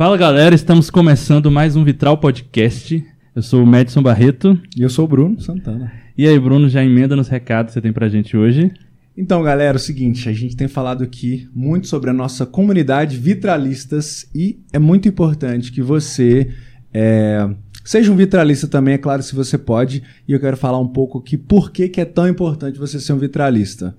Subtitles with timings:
[0.00, 3.04] Fala galera, estamos começando mais um Vitral Podcast.
[3.36, 4.58] Eu sou o Madison Barreto.
[4.74, 5.92] E eu sou o Bruno Santana.
[6.16, 8.72] E aí, Bruno, já emenda nos recados que você tem pra gente hoje?
[9.14, 13.18] Então, galera, é o seguinte, a gente tem falado aqui muito sobre a nossa comunidade
[13.18, 16.50] vitralistas e é muito importante que você
[16.94, 17.50] é,
[17.84, 20.02] seja um vitralista também, é claro, se você pode.
[20.26, 23.12] E eu quero falar um pouco aqui por que, que é tão importante você ser
[23.12, 23.94] um vitralista.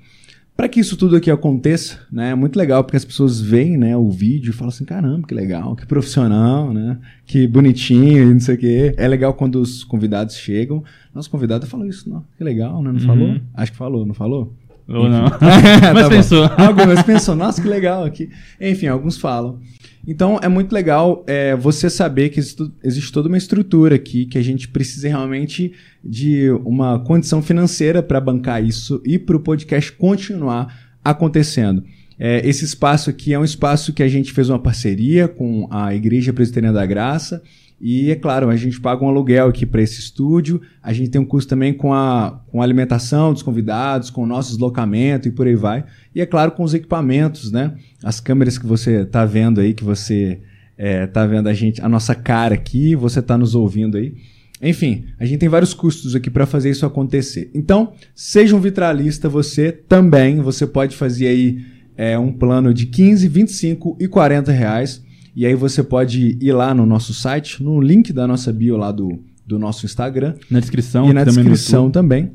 [0.61, 3.97] Para que isso tudo aqui aconteça, né, é muito legal porque as pessoas veem, né,
[3.97, 8.53] o vídeo e falam assim, caramba, que legal, que profissional, né, que bonitinho, não sei
[8.53, 8.93] o quê.
[8.95, 10.83] É legal quando os convidados chegam.
[11.15, 13.07] Nosso convidado falou isso, não, que legal, né, não uhum.
[13.07, 13.41] falou?
[13.55, 14.53] Acho que falou, não falou?
[14.93, 15.25] Ou não.
[15.93, 16.43] Mas tá pensou.
[16.57, 18.29] Algumas pensou, nossa, que legal aqui.
[18.59, 19.59] Enfim, alguns falam.
[20.07, 24.41] Então é muito legal é, você saber que existe toda uma estrutura aqui, que a
[24.41, 30.75] gente precisa realmente de uma condição financeira para bancar isso e para o podcast continuar
[31.03, 31.83] acontecendo.
[32.17, 35.93] É, esse espaço aqui é um espaço que a gente fez uma parceria com a
[35.93, 37.41] Igreja Presbiteriana da Graça
[37.83, 41.19] e é claro, a gente paga um aluguel aqui para esse estúdio, a gente tem
[41.19, 45.31] um custo também com a, com a alimentação dos convidados, com o nosso deslocamento e
[45.31, 45.83] por aí vai.
[46.13, 47.73] E é claro, com os equipamentos, né?
[48.03, 50.39] As câmeras que você está vendo aí, que você
[50.77, 54.13] está é, vendo a gente, a nossa cara aqui, você está nos ouvindo aí.
[54.61, 57.49] Enfim, a gente tem vários custos aqui para fazer isso acontecer.
[57.51, 61.65] Então, seja um vitralista você também, você pode fazer aí
[61.97, 65.01] é, um plano de 15, 25 e 40 reais
[65.35, 68.91] e aí você pode ir lá no nosso site, no link da nossa bio lá
[68.91, 70.35] do, do nosso Instagram.
[70.49, 71.09] Na descrição.
[71.09, 72.31] E na descrição também.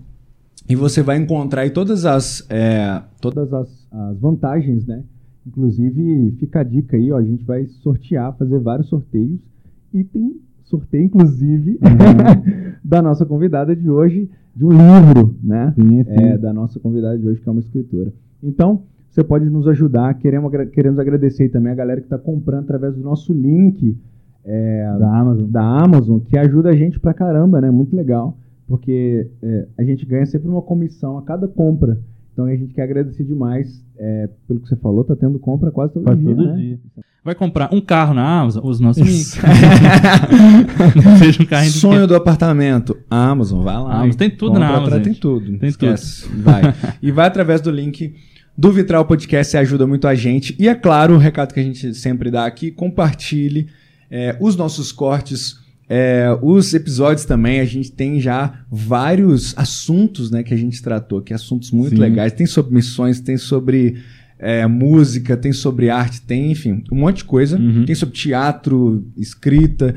[0.69, 5.05] E você vai encontrar aí todas as, é, todas as, as, vantagens, né?
[5.47, 9.39] Inclusive, fica a dica aí, ó, a gente vai sortear, fazer vários sorteios.
[9.95, 12.73] E tem sorteio, inclusive, uhum.
[12.83, 15.73] da nossa convidada de hoje, de um livro, né?
[15.77, 16.11] Sim, sim.
[16.11, 18.13] É, da nossa convidada de hoje, que é uma escritora.
[18.43, 18.83] Então,
[19.17, 20.13] você pode nos ajudar.
[20.15, 23.97] Queremos, queremos agradecer também a galera que está comprando através do nosso link
[24.45, 25.51] é, da, Amazon.
[25.51, 27.71] da Amazon, que ajuda a gente pra caramba, né?
[27.71, 28.37] Muito legal.
[28.69, 31.99] Porque é, a gente ganha sempre uma comissão a cada compra.
[32.31, 35.95] Então a gente quer agradecer demais é, pelo que você falou, tá tendo compra quase
[35.95, 36.37] todo quase dia.
[36.37, 36.55] Todo né?
[36.55, 36.79] dia.
[37.25, 39.39] Vai comprar um carro na Amazon, os nossos links.
[41.19, 42.95] Seja um carro Sonho do apartamento.
[43.09, 43.95] Amazon, vai lá.
[43.95, 45.01] Amazon, tem tudo na Amazon.
[45.01, 45.59] Tem tudo.
[45.59, 46.29] Tem Esquece.
[46.29, 46.43] tudo.
[46.43, 46.63] Vai.
[47.01, 48.15] e vai através do link
[48.57, 50.57] do Vitral Podcast ajuda muito a gente.
[50.59, 53.69] E é claro, o recado que a gente sempre dá aqui, compartilhe
[54.11, 55.59] é, os nossos cortes,
[55.89, 57.61] é, os episódios também.
[57.61, 62.01] A gente tem já vários assuntos né, que a gente tratou aqui, assuntos muito Sim.
[62.01, 62.33] legais.
[62.33, 63.97] Tem sobre missões, tem sobre
[64.39, 67.59] é, música, tem sobre arte, tem, enfim, um monte de coisa.
[67.59, 67.85] Uhum.
[67.85, 69.95] Tem sobre teatro, escrita.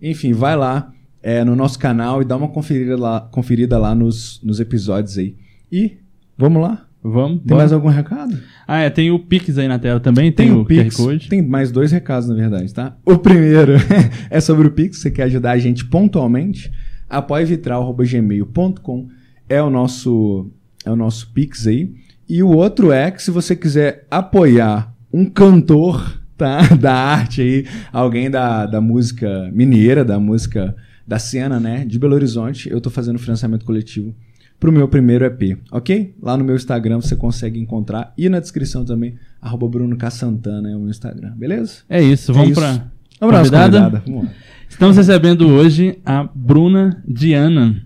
[0.00, 0.92] Enfim, vai lá
[1.22, 5.34] é, no nosso canal e dá uma conferida lá, conferida lá nos, nos episódios aí.
[5.72, 5.96] E
[6.38, 6.85] vamos lá?
[7.08, 7.38] Vamos.
[7.38, 7.58] Tem bora.
[7.58, 8.36] mais algum recado?
[8.66, 10.96] Ah, é, tem o Pix aí na tela também, tem, tem o, o Pix.
[11.28, 12.96] Tem mais dois recados, na verdade, tá?
[13.04, 13.74] O primeiro
[14.28, 16.72] é sobre o Pix, você quer ajudar a gente pontualmente,
[17.08, 19.08] apoievitral.gmail.com
[19.48, 20.50] é o nosso
[20.84, 21.94] é o nosso Pix aí.
[22.28, 26.62] E o outro é que se você quiser apoiar um cantor, tá?
[26.74, 30.74] Da arte aí, alguém da, da música mineira, da música
[31.06, 31.84] da cena, né?
[31.84, 34.12] De Belo Horizonte, eu tô fazendo financiamento coletivo
[34.58, 36.14] para o meu primeiro EP, ok?
[36.20, 40.10] Lá no meu Instagram você consegue encontrar e na descrição também, arroba Bruno K.
[40.10, 41.82] Santana é o meu Instagram, beleza?
[41.88, 42.90] É isso, vamos é para
[43.20, 43.78] Vamos convidada?
[43.78, 44.02] convidada.
[44.06, 44.30] Vamos
[44.68, 47.82] Estamos recebendo hoje a Bruna Diana,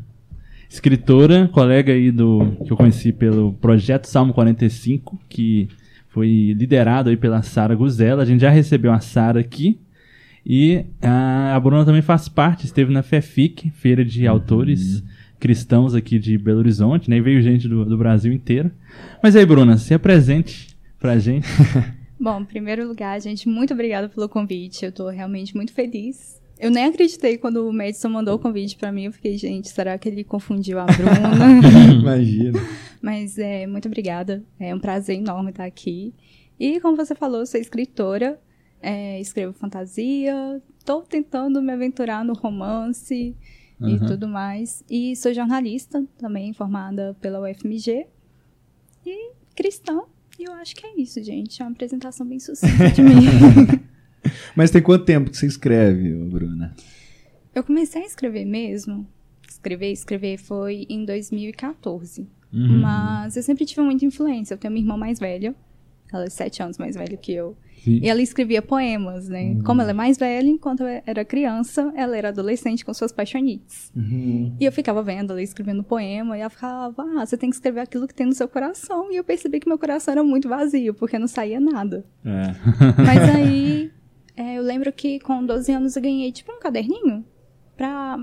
[0.69, 5.69] escritora, colega aí do que eu conheci pelo projeto Salmo 45, que
[6.08, 8.22] foi liderado aí pela Sara Guzella.
[8.22, 9.78] A gente já recebeu a Sara aqui.
[10.44, 15.00] E a, a Bruna também faz parte, esteve na FEFIC, Feira de Autores.
[15.00, 17.17] Uhum cristãos aqui de Belo Horizonte, né?
[17.17, 18.71] E veio gente do, do Brasil inteiro.
[19.23, 21.49] Mas aí, Bruna, se apresente pra gente.
[22.21, 24.84] Bom, em primeiro lugar, gente, muito obrigada pelo convite.
[24.84, 26.39] Eu tô realmente muito feliz.
[26.59, 29.05] Eu nem acreditei quando o Madison mandou o convite para mim.
[29.05, 31.97] Eu fiquei, gente, será que ele confundiu a Bruna?
[31.99, 32.61] Imagina.
[33.00, 34.44] Mas é, muito obrigada.
[34.59, 36.12] É um prazer enorme estar aqui.
[36.59, 38.38] E como você falou, sou escritora,
[38.82, 43.35] é, escrevo fantasia, estou tentando me aventurar no romance
[43.81, 43.97] uhum.
[43.97, 44.85] e tudo mais.
[44.88, 48.06] E sou jornalista também, formada pela UFMG.
[49.06, 50.03] E cristã.
[50.38, 51.61] E eu acho que é isso, gente.
[51.61, 53.27] É uma apresentação bem sucinta de mim.
[54.55, 56.75] Mas tem quanto tempo que você escreve, Bruna?
[57.55, 59.06] Eu comecei a escrever mesmo.
[59.49, 62.26] Escrever, escrever foi em 2014.
[62.53, 62.81] Uhum.
[62.81, 64.55] Mas eu sempre tive muita influência.
[64.55, 65.55] Eu tenho uma irmã mais velha.
[66.12, 67.56] Ela é sete anos mais velha que eu.
[67.85, 68.00] Sim.
[68.03, 69.53] E ela escrevia poemas, né?
[69.53, 69.62] Uhum.
[69.62, 73.91] Como ela é mais velha, enquanto eu era criança, ela era adolescente com suas paixonites.
[73.97, 74.55] Uhum.
[74.61, 77.81] E eu ficava vendo ela escrevendo poema e ela ficava, ah, você tem que escrever
[77.81, 79.11] aquilo que tem no seu coração.
[79.11, 82.05] E eu percebi que meu coração era muito vazio, porque não saía nada.
[82.25, 82.55] É.
[83.05, 83.91] Mas aí
[84.37, 87.25] É, eu lembro que com 12 anos eu ganhei, tipo, um caderninho
[87.76, 88.19] pra...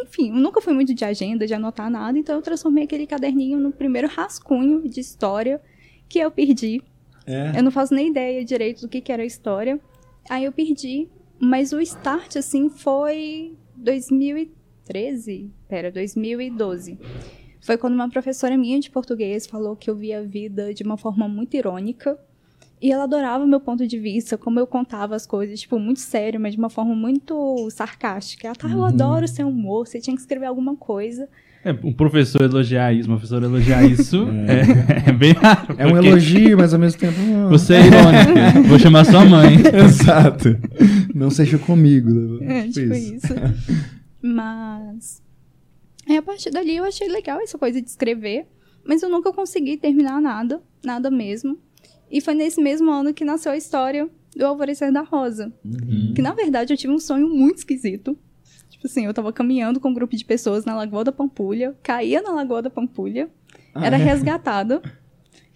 [0.00, 3.58] Enfim, eu nunca fui muito de agenda, de anotar nada, então eu transformei aquele caderninho
[3.58, 5.60] no primeiro rascunho de história
[6.08, 6.82] que eu perdi.
[7.26, 7.58] É.
[7.58, 9.80] Eu não faço nem ideia direito do que, que era a história.
[10.28, 11.08] Aí eu perdi,
[11.38, 15.50] mas o start, assim, foi 2013?
[15.68, 16.98] Pera, 2012.
[17.60, 20.96] Foi quando uma professora minha de português falou que eu via a vida de uma
[20.96, 22.18] forma muito irônica.
[22.80, 26.38] E ela adorava meu ponto de vista, como eu contava as coisas, tipo, muito sério,
[26.38, 28.46] mas de uma forma muito sarcástica.
[28.46, 28.84] Ela tá, eu uhum.
[28.84, 31.28] adoro seu humor, você tinha que escrever alguma coisa.
[31.66, 35.74] É, um professor elogiar isso, uma professora elogiar isso é, é, é bem raro.
[35.76, 37.18] É um elogio, mas ao mesmo tempo.
[37.20, 37.48] Não.
[37.48, 38.62] Você é irônica.
[38.68, 39.56] Vou chamar sua mãe.
[39.84, 40.56] Exato.
[41.12, 42.08] Não seja comigo.
[42.38, 42.60] Né?
[42.60, 43.14] É, tipo isso.
[43.16, 43.34] isso.
[44.22, 45.20] Mas.
[46.08, 48.46] É, a partir dali eu achei legal essa coisa de escrever,
[48.84, 51.58] mas eu nunca consegui terminar nada, nada mesmo.
[52.08, 55.52] E foi nesse mesmo ano que nasceu a história do Alvorecer da Rosa.
[55.64, 56.12] Uhum.
[56.14, 58.16] Que na verdade eu tive um sonho muito esquisito.
[58.76, 62.20] Tipo assim, eu tava caminhando com um grupo de pessoas na Lagoa da Pampulha, caía
[62.20, 63.30] na Lagoa da Pampulha,
[63.74, 63.98] ah, era é?
[63.98, 64.82] resgatada.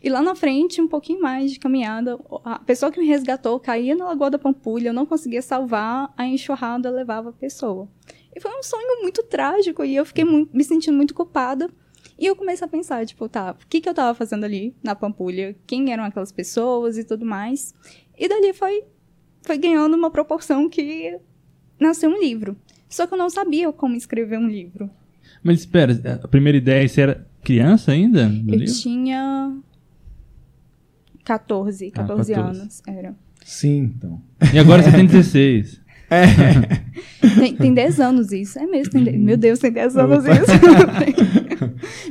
[0.03, 3.95] E lá na frente, um pouquinho mais de caminhada, a pessoa que me resgatou caía
[3.95, 7.87] na Lagoa da Pampulha, eu não conseguia salvar, a enxurrada levava a pessoa.
[8.35, 11.69] E foi um sonho muito trágico e eu fiquei muito, me sentindo muito culpada.
[12.19, 14.95] E eu comecei a pensar, tipo, tá, o que, que eu tava fazendo ali na
[14.95, 15.55] Pampulha?
[15.67, 17.75] Quem eram aquelas pessoas e tudo mais?
[18.19, 18.85] E dali foi,
[19.43, 21.19] foi ganhando uma proporção que
[21.79, 22.57] nasceu um livro.
[22.91, 24.91] Só que eu não sabia como escrever um livro.
[25.43, 28.23] Mas espera, a primeira ideia, você era criança ainda?
[28.23, 28.75] eu livro?
[28.75, 29.57] tinha
[31.25, 33.15] 14, 14, ah, 14 anos, era.
[33.45, 34.21] Sim, então.
[34.53, 35.81] E agora você tem 16.
[36.13, 36.25] É.
[37.39, 38.59] Tem, tem 10 anos isso.
[38.59, 40.33] É mesmo, tem, meu Deus, tem 10 anos Opa.
[40.35, 40.51] isso.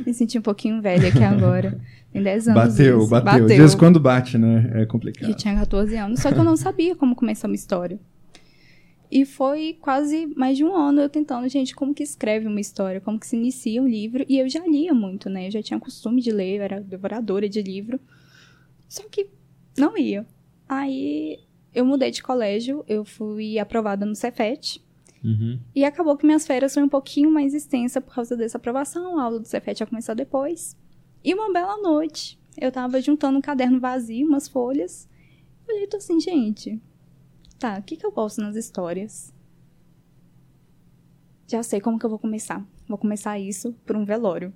[0.06, 1.78] Me senti um pouquinho velha aqui agora.
[2.10, 2.62] Tem 10 anos.
[2.62, 3.08] Bateu, isso.
[3.10, 3.24] bateu.
[3.26, 3.44] bateu.
[3.44, 4.70] Às vezes quando bate, né?
[4.72, 5.28] É complicado.
[5.28, 8.00] Eu tinha 14 anos, só que eu não sabia como começar uma história.
[9.10, 13.00] E foi quase mais de um ano eu tentando, gente, como que escreve uma história,
[13.00, 14.24] como que se inicia um livro.
[14.28, 15.48] E eu já lia muito, né?
[15.48, 17.98] Eu já tinha costume de ler, eu era devoradora de livro.
[18.88, 19.28] Só que
[19.76, 20.24] não ia.
[20.68, 21.40] Aí
[21.74, 24.80] eu mudei de colégio, eu fui aprovada no Cefet.
[25.24, 25.58] Uhum.
[25.74, 29.18] E acabou que minhas férias foi um pouquinho mais extensa por causa dessa aprovação.
[29.18, 30.76] A aula do Cefet ia começar depois.
[31.24, 35.08] E uma bela noite, eu tava juntando um caderno vazio, umas folhas.
[35.60, 36.80] Eu falei, tô assim, gente,
[37.60, 39.34] Tá, o que, que eu posto nas histórias?
[41.46, 42.66] Já sei como que eu vou começar.
[42.88, 44.50] Vou começar isso por um velório.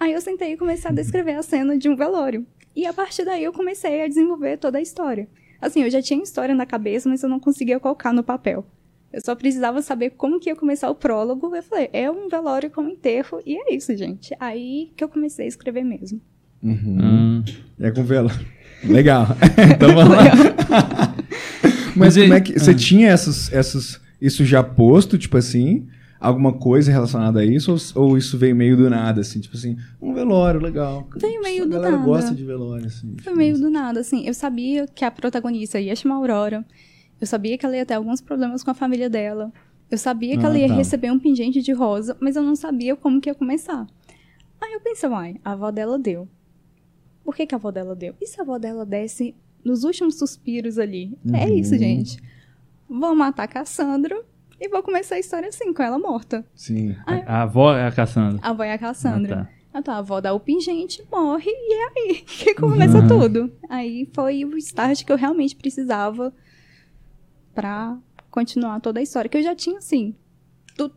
[0.00, 2.46] Aí eu sentei e comecei a descrever a cena de um velório.
[2.74, 5.28] E a partir daí eu comecei a desenvolver toda a história.
[5.60, 8.64] Assim, eu já tinha história na cabeça, mas eu não conseguia colocar no papel.
[9.12, 11.54] Eu só precisava saber como que ia começar o prólogo.
[11.54, 14.34] Eu falei, é um velório com um enterro, e é isso, gente.
[14.40, 16.18] Aí que eu comecei a escrever mesmo.
[16.62, 16.98] Uhum.
[17.02, 17.44] Hum.
[17.78, 18.63] É com velório.
[18.86, 19.26] Legal.
[19.74, 21.14] então vamos lá.
[21.96, 22.58] Mas, como é que.
[22.58, 22.74] Você ah.
[22.74, 25.86] tinha essas, essas, isso já posto, tipo assim?
[26.20, 27.72] Alguma coisa relacionada a isso?
[27.94, 29.40] Ou, ou, isso veio meio do nada, assim?
[29.40, 31.06] Tipo assim, um velório, legal.
[31.16, 31.88] Veio meio do nada.
[31.88, 33.14] A galera gosta de velório, assim.
[33.22, 34.26] Foi meio do nada, assim.
[34.26, 36.64] Eu sabia que a protagonista ia chamar Aurora.
[37.20, 39.52] Eu sabia que ela ia ter alguns problemas com a família dela.
[39.90, 40.74] Eu sabia que ah, ela ia tá.
[40.74, 43.86] receber um pingente de rosa, mas eu não sabia como que ia começar.
[44.60, 46.26] Aí eu pensei, uai, a avó dela deu.
[47.24, 48.14] Por que, que a avó dela deu?
[48.20, 51.16] E se a avó dela desse nos últimos suspiros ali.
[51.26, 51.36] É uhum.
[51.36, 52.22] É isso, gente.
[52.88, 54.20] Vou matar a Cassandra
[54.60, 56.44] e vou começar a história assim, com ela morta.
[56.54, 56.94] Sim.
[57.06, 58.38] Aí, a avó é a Cassandra.
[58.42, 59.40] A avó é a Cassandra.
[59.40, 59.80] Ah, tá.
[59.80, 63.08] Então, a avó da o pingente, morre e é aí que começa uhum.
[63.08, 63.52] tudo.
[63.68, 66.32] Aí foi o start que eu realmente precisava
[67.54, 67.98] pra
[68.30, 69.28] continuar toda a história.
[69.28, 70.14] Que eu já tinha, assim,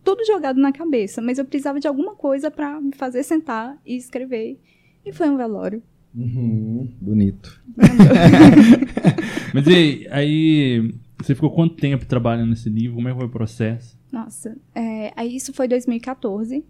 [0.04, 3.96] tudo jogado na cabeça, mas eu precisava de alguma coisa para me fazer sentar e
[3.96, 4.60] escrever.
[5.06, 5.82] E foi um velório.
[6.18, 7.62] Uhum, bonito.
[9.54, 12.96] Mas e aí, você ficou quanto tempo trabalhando nesse livro?
[12.96, 13.96] Como é que foi o processo?
[14.12, 16.66] Nossa, é, aí isso foi 2014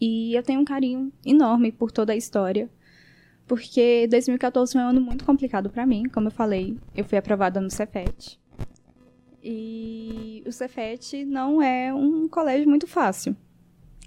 [0.00, 2.70] e eu tenho um carinho enorme por toda a história.
[3.46, 7.60] Porque 2014 foi um ano muito complicado para mim, como eu falei, eu fui aprovada
[7.60, 8.40] no Cefet.
[9.42, 13.36] E o Cefet não é um colégio muito fácil.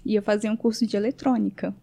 [0.04, 1.74] E eu fazia um curso de eletrônica.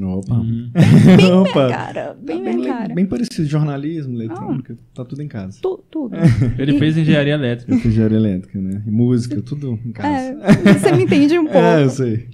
[0.00, 0.34] Opa.
[0.34, 0.70] Uhum.
[0.72, 1.68] Bem, bem Opa.
[1.68, 2.16] cara.
[2.20, 2.94] Bem, tá bem minha cara.
[2.94, 3.46] Bem parecido.
[3.46, 4.74] Jornalismo, eletrônica.
[4.78, 5.58] Ah, tá tudo em casa.
[5.60, 6.16] Tu, tudo.
[6.58, 7.72] Ele fez engenharia elétrica.
[7.72, 8.82] Eu fiz engenharia elétrica, né?
[8.86, 10.38] E música, tudo em casa.
[10.42, 11.58] É, você me entende um pouco.
[11.62, 12.28] É, eu sei.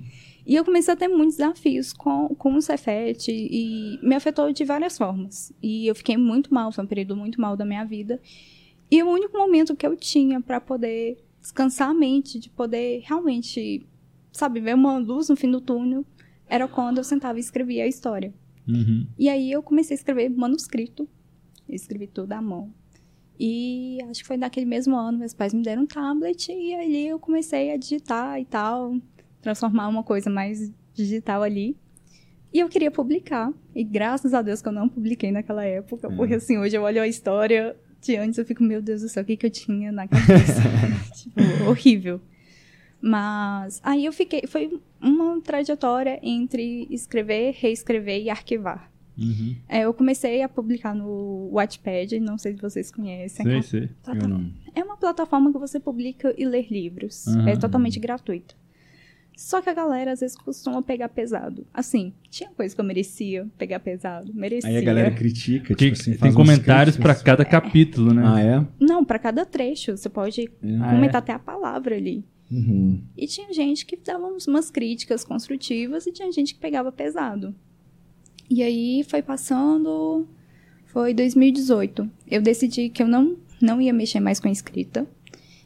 [0.47, 4.65] E eu comecei a ter muitos desafios com, com o Cefet e me afetou de
[4.65, 5.53] várias formas.
[5.63, 8.19] E eu fiquei muito mal, foi um período muito mal da minha vida.
[8.91, 13.87] E o único momento que eu tinha para poder descansar a mente, de poder realmente,
[14.33, 16.05] sabe, ver uma luz no fim do túnel,
[16.49, 18.33] era quando eu sentava e escrevia a história.
[18.67, 19.07] Uhum.
[19.19, 21.09] E aí eu comecei a escrever manuscrito.
[21.69, 22.73] Eu escrevi tudo à mão.
[23.39, 27.07] E acho que foi naquele mesmo ano, meus pais me deram um tablet e ali
[27.07, 28.97] eu comecei a digitar e tal,
[29.41, 31.77] transformar uma coisa mais digital ali.
[32.53, 33.53] E eu queria publicar.
[33.75, 37.01] E graças a Deus que eu não publiquei naquela época, porque assim, hoje eu olho
[37.01, 39.93] a história de antes eu fico, meu Deus do céu, o que, que eu tinha
[39.93, 40.63] na cabeça?
[41.15, 42.21] tipo, horrível.
[43.01, 44.43] Mas aí eu fiquei.
[44.47, 48.91] Foi uma trajetória entre escrever, reescrever e arquivar.
[49.17, 49.57] Uhum.
[49.69, 53.45] É, eu comecei a publicar no Wattpad, não sei se vocês conhecem.
[53.45, 53.91] Sei, sei.
[54.75, 57.27] É uma plataforma que você publica e lê livros.
[57.27, 57.49] Uhum.
[57.49, 58.57] É totalmente gratuito.
[59.37, 61.65] Só que a galera às vezes costuma pegar pesado.
[61.73, 64.35] Assim, tinha coisa que eu merecia pegar pesado.
[64.35, 64.69] Merecia.
[64.69, 68.23] Aí a galera critica, tipo assim, Tem comentários para cada capítulo, né?
[68.25, 68.67] Ah, é?
[68.81, 69.97] Não, para cada trecho.
[69.97, 70.91] Você pode é.
[70.91, 71.19] comentar ah, é?
[71.19, 72.25] até a palavra ali.
[72.51, 73.03] Uhum.
[73.17, 77.55] E tinha gente que dava umas críticas construtivas e tinha gente que pegava pesado.
[78.51, 80.27] E aí foi passando.
[80.87, 82.11] Foi 2018.
[82.31, 85.07] Eu decidi que eu não, não ia mexer mais com a escrita.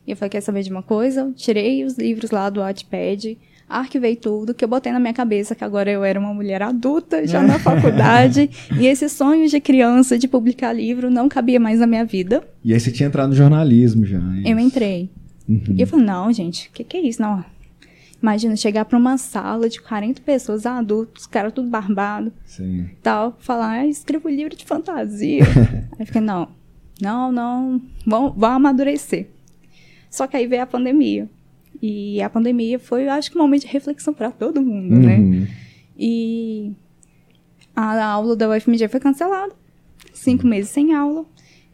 [0.04, 1.32] E eu falei, quer saber de uma coisa?
[1.36, 5.62] tirei os livros lá do Wattpad, arquivei tudo, que eu botei na minha cabeça que
[5.62, 10.26] agora eu era uma mulher adulta, já na faculdade, e esse sonho de criança de
[10.26, 12.42] publicar livro não cabia mais na minha vida.
[12.64, 14.18] E aí você tinha entrado no jornalismo já.
[14.44, 15.08] É eu entrei.
[15.52, 15.76] Uhum.
[15.76, 17.20] E eu falei, não, gente, o que, que é isso?
[17.20, 17.44] Não,
[18.22, 22.88] Imagina chegar para uma sala de 40 pessoas adultos, cara tudo barbado, Sim.
[23.02, 25.42] tal, falar, ah, escrevo um livro de fantasia.
[25.98, 26.48] aí eu fiquei, não,
[27.00, 29.26] não, não, vão, vão amadurecer.
[30.08, 31.28] Só que aí veio a pandemia.
[31.82, 35.16] E a pandemia foi, acho que, um momento de reflexão para todo mundo, né?
[35.16, 35.40] uhum.
[35.40, 35.48] né?
[35.98, 36.72] E
[37.74, 39.52] a aula da UFMG foi cancelada.
[40.12, 41.24] Cinco meses sem aula.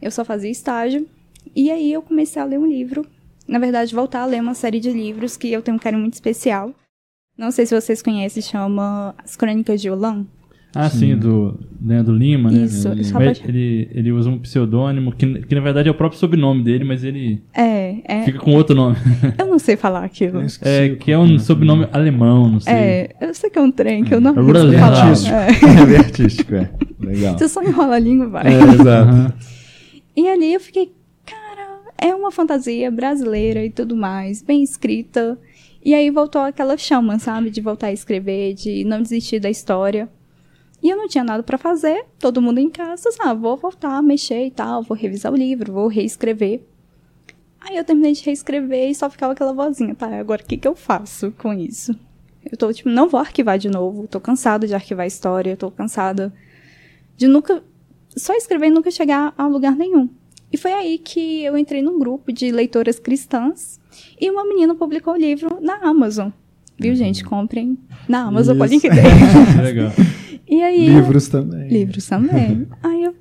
[0.01, 1.07] Eu só fazia estágio.
[1.55, 3.05] E aí eu comecei a ler um livro
[3.49, 6.13] na verdade, voltar a ler uma série de livros que eu tenho um carinho muito
[6.13, 6.71] especial.
[7.35, 10.25] Não sei se vocês conhecem, chama As Crônicas de Olan.
[10.75, 12.65] Ah, sim, do Leandro Lima, né?
[12.65, 13.01] Isso, ele,
[13.47, 17.03] ele, ele usa um pseudônimo, que, que na verdade é o próprio sobrenome dele, mas
[17.03, 18.95] ele é, é, fica com outro nome.
[19.35, 20.43] Eu não sei falar aquilo.
[20.61, 22.73] É, que é um sobrenome alemão, não sei.
[22.73, 25.05] É, eu sei que é um trem que eu não é, sei falar.
[25.05, 25.35] Artístico.
[25.35, 25.47] É.
[25.81, 26.69] é bem artístico, é.
[26.99, 27.37] Legal.
[27.37, 28.43] Você só enrola a língua, vai.
[28.45, 29.11] É, exato.
[29.11, 29.27] Uhum.
[30.15, 30.91] E ali eu fiquei,
[32.01, 35.37] é uma fantasia brasileira e tudo mais, bem escrita.
[35.83, 37.49] E aí voltou aquela chama, sabe?
[37.49, 40.09] De voltar a escrever, de não desistir da história.
[40.81, 44.45] E eu não tinha nada para fazer, todo mundo em casa, ah, vou voltar mexer
[44.45, 46.61] e tal, vou revisar o livro, vou reescrever.
[47.59, 50.67] Aí eu terminei de reescrever e só ficava aquela vozinha, tá, agora o que, que
[50.67, 51.93] eu faço com isso?
[52.49, 56.33] Eu tô, tipo, não vou arquivar de novo, tô cansada de arquivar história, tô cansada
[57.17, 57.61] de nunca.
[58.15, 60.09] Só escrever e nunca chegar a lugar nenhum.
[60.51, 63.79] E foi aí que eu entrei num grupo de leitoras cristãs
[64.19, 66.29] e uma menina publicou o livro na Amazon.
[66.77, 66.97] Viu, uhum.
[66.97, 67.23] gente?
[67.23, 67.77] Comprem
[68.07, 69.01] na Amazon link dele.
[69.61, 69.91] Legal.
[70.47, 71.67] E aí, livros também.
[71.67, 72.67] Livros também.
[72.81, 73.13] aí eu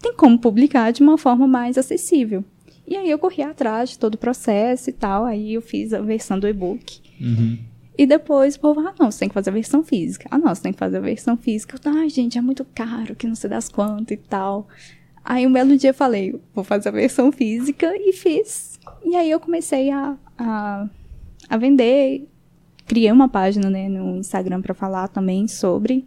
[0.00, 2.44] tem como publicar de uma forma mais acessível.
[2.86, 5.24] E aí eu corri atrás de todo o processo e tal.
[5.24, 7.00] Aí eu fiz a versão do e-book.
[7.20, 7.58] Uhum.
[7.98, 10.28] E depois o povo, ah, não, você tem que fazer a versão física.
[10.30, 11.76] Ah, não, você tem que fazer a versão física.
[11.82, 14.68] Eu, ai, gente, é muito caro, que não sei das quantas e tal.
[15.28, 18.78] Aí um belo dia eu falei, vou fazer a versão física e fiz.
[19.04, 20.88] E aí eu comecei a, a,
[21.48, 22.28] a vender.
[22.86, 26.06] Criei uma página né, no Instagram para falar também sobre,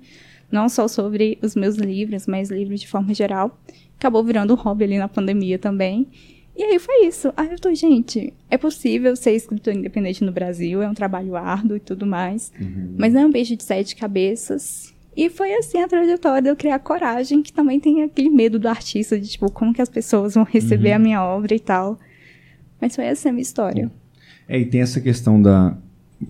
[0.49, 3.59] não só sobre os meus livros, mas livros de forma geral.
[3.97, 6.07] Acabou virando um hobby ali na pandemia também.
[6.55, 7.33] E aí foi isso.
[7.35, 11.75] Aí eu tô, gente, é possível ser escritor independente no Brasil, é um trabalho árduo
[11.75, 12.53] e tudo mais.
[12.57, 12.95] Uhum.
[12.97, 14.93] Mas não é um beijo de sete cabeças.
[15.19, 18.69] E foi assim a trajetória de eu criar coragem, que também tem aquele medo do
[18.69, 20.95] artista, de tipo, como que as pessoas vão receber uhum.
[20.95, 21.99] a minha obra e tal.
[22.79, 23.91] Mas foi essa a minha história.
[24.47, 25.77] É, e tem essa questão da.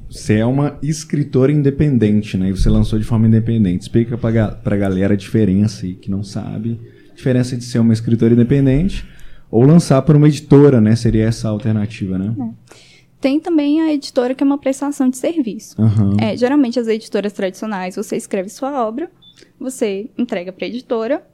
[0.09, 2.49] Você é uma escritora independente, né?
[2.49, 3.83] E você lançou de forma independente.
[3.83, 6.81] Explica pra, pra galera a diferença aí que não sabe.
[7.11, 9.07] A diferença de ser uma escritora independente
[9.51, 10.95] ou lançar por uma editora, né?
[10.95, 12.33] Seria essa a alternativa, né?
[12.39, 12.88] É.
[13.19, 15.81] Tem também a editora que é uma prestação de serviço.
[15.81, 16.17] Uhum.
[16.19, 19.11] É, geralmente as editoras tradicionais, você escreve sua obra,
[19.59, 21.27] você entrega para a editora,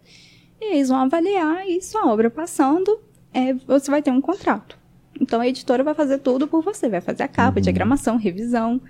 [0.59, 2.99] e eles vão avaliar e sua obra passando,
[3.33, 4.77] é, você vai ter um contrato.
[5.19, 7.63] Então a editora vai fazer tudo por você, vai fazer a capa, uhum.
[7.63, 8.81] diagramação, revisão.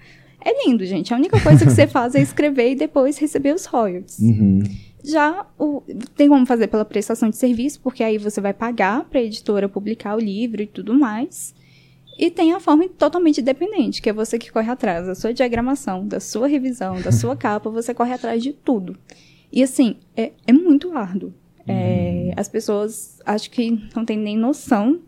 [0.43, 1.13] É lindo, gente.
[1.13, 4.19] A única coisa que você faz é escrever e depois receber os royalties.
[4.19, 4.63] Uhum.
[5.03, 5.83] Já o,
[6.15, 9.69] tem como fazer pela prestação de serviço, porque aí você vai pagar para a editora
[9.69, 11.53] publicar o livro e tudo mais.
[12.17, 16.07] E tem a forma totalmente independente, que é você que corre atrás da sua diagramação,
[16.07, 18.97] da sua revisão, da sua capa, você corre atrás de tudo.
[19.51, 21.33] E assim, é, é muito árduo.
[21.67, 21.73] É,
[22.27, 22.33] uhum.
[22.37, 24.99] as pessoas acho que não têm nem noção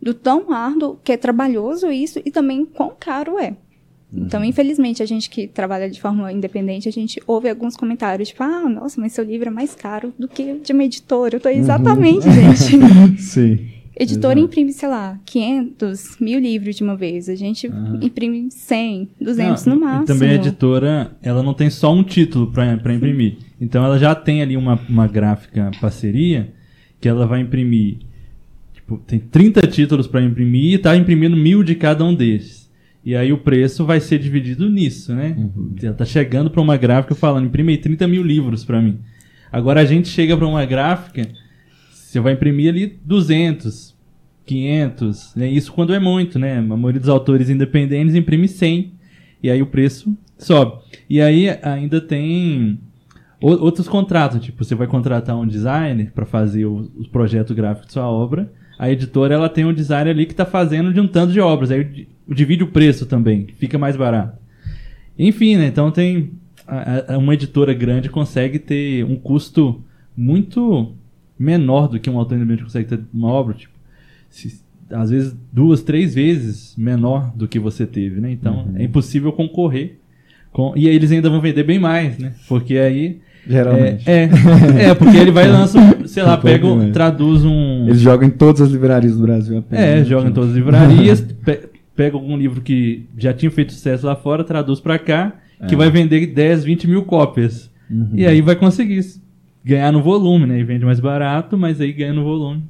[0.00, 3.50] do tão árduo que é trabalhoso isso e também quão caro é.
[4.12, 4.24] Uhum.
[4.26, 8.42] Então, infelizmente, a gente que trabalha de forma independente, a gente ouve alguns comentários, tipo,
[8.42, 11.36] ah, nossa, mas seu livro é mais caro do que de uma editora.
[11.36, 12.54] Eu tô exatamente, uhum.
[12.56, 13.22] gente.
[13.22, 14.46] Sim Editora Exato.
[14.46, 17.28] imprime, sei lá, 500, mil livros de uma vez.
[17.28, 17.98] A gente uhum.
[18.00, 20.04] imprime 100, 200 não, no máximo.
[20.04, 23.36] E também a editora, ela não tem só um título para imprimir.
[23.60, 26.50] Então ela já tem ali uma, uma gráfica parceria
[26.98, 27.98] que ela vai imprimir.
[28.72, 32.70] Tipo, tem 30 títulos para imprimir e tá imprimindo mil de cada um desses.
[33.04, 35.34] E aí o preço vai ser dividido nisso, né?
[35.36, 35.74] Uhum.
[35.82, 38.98] Ela tá chegando para uma gráfica falando, imprime 30 mil livros para mim.
[39.52, 41.28] Agora a gente chega para uma gráfica
[42.10, 43.96] você vai imprimir ali 200,
[44.44, 45.48] 500, né?
[45.48, 46.58] Isso quando é muito, né?
[46.58, 48.92] A maioria dos autores independentes imprime 100
[49.40, 50.82] e aí o preço sobe.
[51.08, 52.80] E aí ainda tem
[53.40, 57.92] outros contratos, tipo, você vai contratar um designer para fazer o, o, projeto gráfico de
[57.92, 58.52] sua obra.
[58.76, 61.70] A editora ela tem um designer ali que está fazendo de um tanto de obras,
[61.70, 64.36] aí divide o preço também, fica mais barato.
[65.16, 65.68] Enfim, né?
[65.68, 66.32] Então tem
[67.16, 69.80] uma editora grande consegue ter um custo
[70.16, 70.92] muito
[71.40, 73.72] menor do que um autor independente consegue ter uma obra, tipo,
[74.28, 78.30] se, às vezes duas, três vezes menor do que você teve, né?
[78.30, 78.76] Então uhum.
[78.76, 79.96] é impossível concorrer
[80.52, 82.34] com e aí eles ainda vão vender bem mais, né?
[82.46, 84.08] Porque aí Geralmente.
[84.08, 84.28] É,
[84.78, 87.86] é, é, porque ele vai e lança, sei lá, pega, traduz um.
[87.88, 89.82] Eles jogam em todas as livrarias do Brasil apenas.
[89.82, 90.04] É, né?
[90.04, 91.58] joga em todas as livrarias, pe
[91.96, 95.66] pega algum livro que já tinha feito sucesso lá fora, traduz para cá, é.
[95.66, 97.70] que vai vender 10, 20 mil cópias.
[97.90, 98.10] Uhum.
[98.14, 99.00] E aí vai conseguir
[99.64, 100.58] ganhar no volume, né?
[100.58, 102.62] E vende mais barato, mas aí ganha no volume.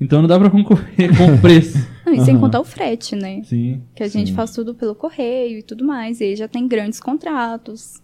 [0.00, 1.78] Então não dá pra concorrer com o preço.
[2.06, 2.40] Não, e sem uhum.
[2.40, 3.42] contar o frete, né?
[3.44, 3.82] Sim.
[3.94, 6.20] Que a gente faz tudo pelo correio e tudo mais.
[6.20, 8.00] E aí já tem grandes contratos.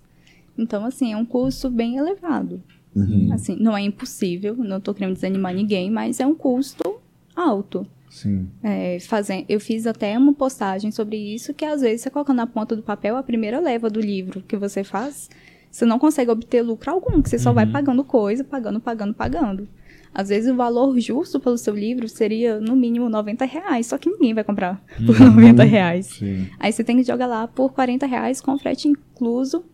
[0.59, 2.63] Então, assim, é um custo bem elevado.
[2.95, 3.31] Uhum.
[3.33, 7.01] Assim, não é impossível, não tô querendo desanimar ninguém, mas é um custo
[7.35, 7.87] alto.
[8.09, 8.49] Sim.
[8.63, 12.47] É, fazendo, eu fiz até uma postagem sobre isso, que às vezes você coloca na
[12.47, 15.29] ponta do papel a primeira leva do livro que você faz,
[15.75, 17.57] você não consegue obter lucro algum, que você só uhum.
[17.57, 19.69] vai pagando coisa, pagando, pagando, pagando.
[20.15, 24.09] Às vezes o valor justo pelo seu livro seria no mínimo 90 reais, só que
[24.09, 25.33] ninguém vai comprar por uhum.
[25.35, 26.07] 90 reais.
[26.07, 26.47] Sim.
[26.61, 29.65] Aí você tem que jogar lá por 40 reais com frete incluso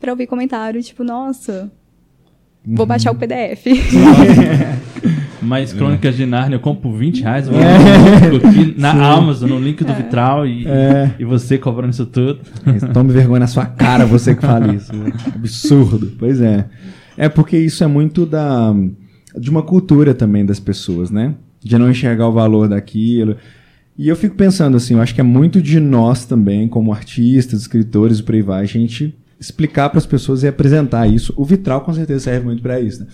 [0.00, 1.70] pra ouvir comentário, tipo, nossa,
[2.64, 3.20] vou baixar o uhum.
[3.20, 3.66] PDF.
[5.42, 7.52] Mas Crônicas de Nárnia eu compro por 20 reais é.
[8.46, 9.00] aqui na Sim.
[9.00, 9.94] Amazon, no link do é.
[9.94, 11.14] Vitral, e, é.
[11.18, 12.40] e você cobrando isso tudo.
[12.92, 14.94] Tome vergonha na sua cara, você que fala isso.
[14.94, 15.12] Né?
[15.34, 16.12] Absurdo.
[16.18, 16.66] Pois é.
[17.16, 18.74] É porque isso é muito da
[19.36, 21.34] de uma cultura também das pessoas, né?
[21.62, 23.36] De não enxergar o valor daquilo.
[23.96, 27.60] E eu fico pensando assim, eu acho que é muito de nós também, como artistas,
[27.60, 31.32] escritores e por aí vai, a gente explicar para as pessoas e apresentar isso.
[31.36, 33.06] O vitral com certeza serve muito para isso, né?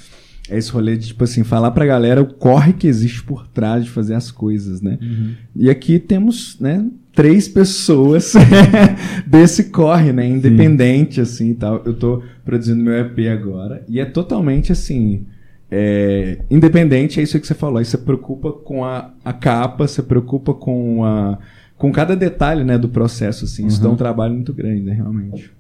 [0.50, 3.84] É esse rolê de, tipo assim, falar pra galera o corre que existe por trás
[3.84, 4.98] de fazer as coisas, né?
[5.00, 5.34] Uhum.
[5.54, 6.84] E aqui temos, né,
[7.16, 8.34] três pessoas
[9.26, 10.28] desse corre, né?
[10.28, 11.20] Independente, Sim.
[11.22, 11.82] assim e tal.
[11.84, 15.24] Eu tô produzindo meu EP agora e é totalmente assim.
[15.68, 17.78] É, independente, é isso que você falou.
[17.78, 21.38] Aí você preocupa com a, a capa, você preocupa com a.
[21.76, 23.62] com cada detalhe né, do processo, assim.
[23.62, 23.68] Uhum.
[23.68, 25.50] Isso dá um trabalho muito grande, né, realmente.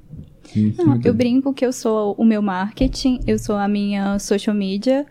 [1.04, 5.06] Eu brinco que eu sou o meu marketing, eu sou a minha social media,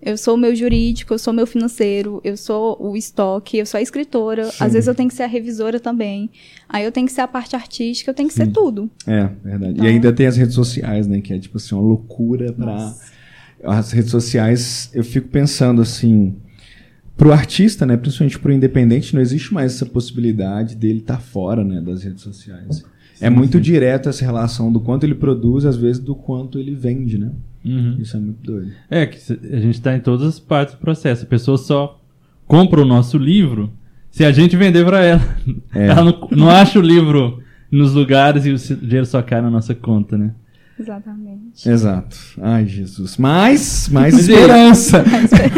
[0.00, 3.66] eu sou o meu jurídico, eu sou o meu financeiro, eu sou o estoque, eu
[3.66, 4.44] sou a escritora.
[4.44, 4.64] Sim.
[4.64, 6.30] Às vezes eu tenho que ser a revisora também.
[6.68, 8.44] Aí eu tenho que ser a parte artística, eu tenho que Sim.
[8.44, 8.88] ser tudo.
[9.06, 9.72] É, verdade.
[9.72, 9.84] Então...
[9.84, 11.20] E ainda tem as redes sociais, né?
[11.20, 12.94] Que é tipo assim, uma loucura para
[13.64, 16.36] As redes sociais, eu fico pensando assim.
[17.16, 21.64] Pro artista, né, principalmente pro independente, não existe mais essa possibilidade dele estar tá fora,
[21.64, 22.84] né, das redes sociais
[23.20, 27.18] é muito direto essa relação do quanto ele produz, às vezes, do quanto ele vende,
[27.18, 27.32] né?
[27.64, 27.96] Uhum.
[27.98, 28.70] Isso é muito doido.
[28.88, 31.24] É, que a gente está em todas as partes do processo.
[31.24, 32.00] A pessoa só
[32.46, 33.72] compra o nosso livro
[34.10, 35.36] se a gente vender para ela.
[35.74, 35.88] É.
[35.88, 39.74] Ela não, não acha o livro nos lugares e o dinheiro só cai na nossa
[39.74, 40.32] conta, né?
[40.78, 41.68] Exatamente.
[41.68, 42.16] Exato.
[42.40, 43.16] Ai, Jesus.
[43.16, 45.04] Mais, mais esperança.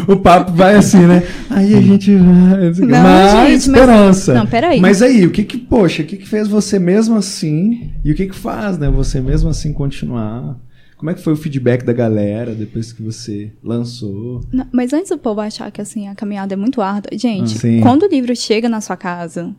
[0.09, 1.23] o papo vai assim, né?
[1.49, 2.71] Aí a gente vai.
[2.71, 4.33] Não, mais gente, esperança.
[4.33, 4.81] Mas, não, peraí.
[4.81, 7.93] Mas aí, o que que, poxa, o que que fez você mesmo assim?
[8.05, 8.89] E o que que faz, né?
[8.91, 10.57] Você mesmo assim continuar?
[11.01, 14.43] Como é que foi o feedback da galera depois que você lançou?
[14.53, 17.83] Não, mas antes do povo achar que assim a caminhada é muito árdua, gente, ah,
[17.83, 19.55] quando o livro chega na sua casa,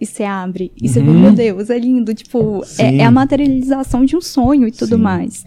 [0.00, 1.06] e você abre, e você uhum.
[1.06, 4.96] vê, meu Deus, é lindo, tipo, é, é, a materialização de um sonho e tudo
[4.96, 5.02] Sim.
[5.02, 5.44] mais.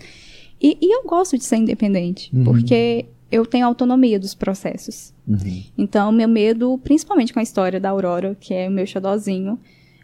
[0.62, 2.44] E, e, eu gosto de ser independente, uhum.
[2.44, 5.12] porque eu tenho autonomia dos processos.
[5.28, 5.64] Uhum.
[5.76, 9.60] Então, meu medo, principalmente com a história da Aurora, que é o meu xodózinho,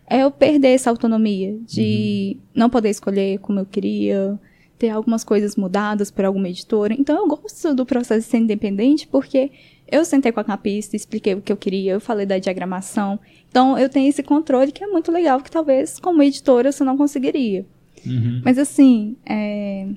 [0.10, 2.42] é eu perder essa autonomia de uhum.
[2.56, 4.40] não poder escolher como eu queria,
[4.80, 6.96] ter algumas coisas mudadas por alguma editora.
[6.98, 9.52] Então, eu gosto do processo de ser independente, porque
[9.92, 13.20] eu sentei com a capista, expliquei o que eu queria, eu falei da diagramação.
[13.50, 16.98] Então, eu tenho esse controle que é muito legal, que talvez como editora você não
[16.98, 17.66] conseguiria.
[18.06, 18.42] Uhum.
[18.46, 19.88] Mas, assim, é...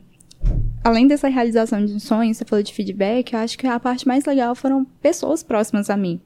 [0.83, 4.07] além dessa realização de um sonho, você falou de feedback, eu acho que a parte
[4.09, 6.21] mais legal foram pessoas próximas a mim.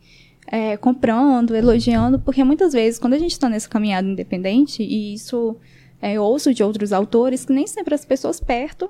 [0.46, 5.56] é, comprando, elogiando, porque muitas vezes, quando a gente está nessa caminhada independente, e isso
[6.00, 8.88] é, eu ouço de outros autores, que nem sempre as pessoas perto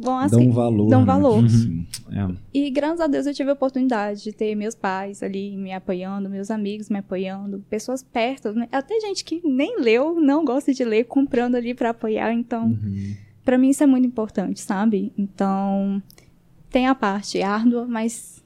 [0.00, 0.36] vão assim.
[0.44, 0.88] Dão valor.
[0.88, 1.06] Dão né?
[1.06, 1.42] valor.
[1.44, 1.86] Uhum.
[2.10, 2.34] É.
[2.52, 6.28] E graças a Deus eu tive a oportunidade de ter meus pais ali me apoiando,
[6.30, 8.68] meus amigos me apoiando, pessoas perto, né?
[8.70, 12.32] até gente que nem leu, não gosta de ler, comprando ali para apoiar.
[12.32, 13.14] Então, Uhum.
[13.44, 15.12] para mim isso é muito importante, sabe?
[15.18, 16.02] Então,
[16.70, 18.42] tem a parte árdua, mas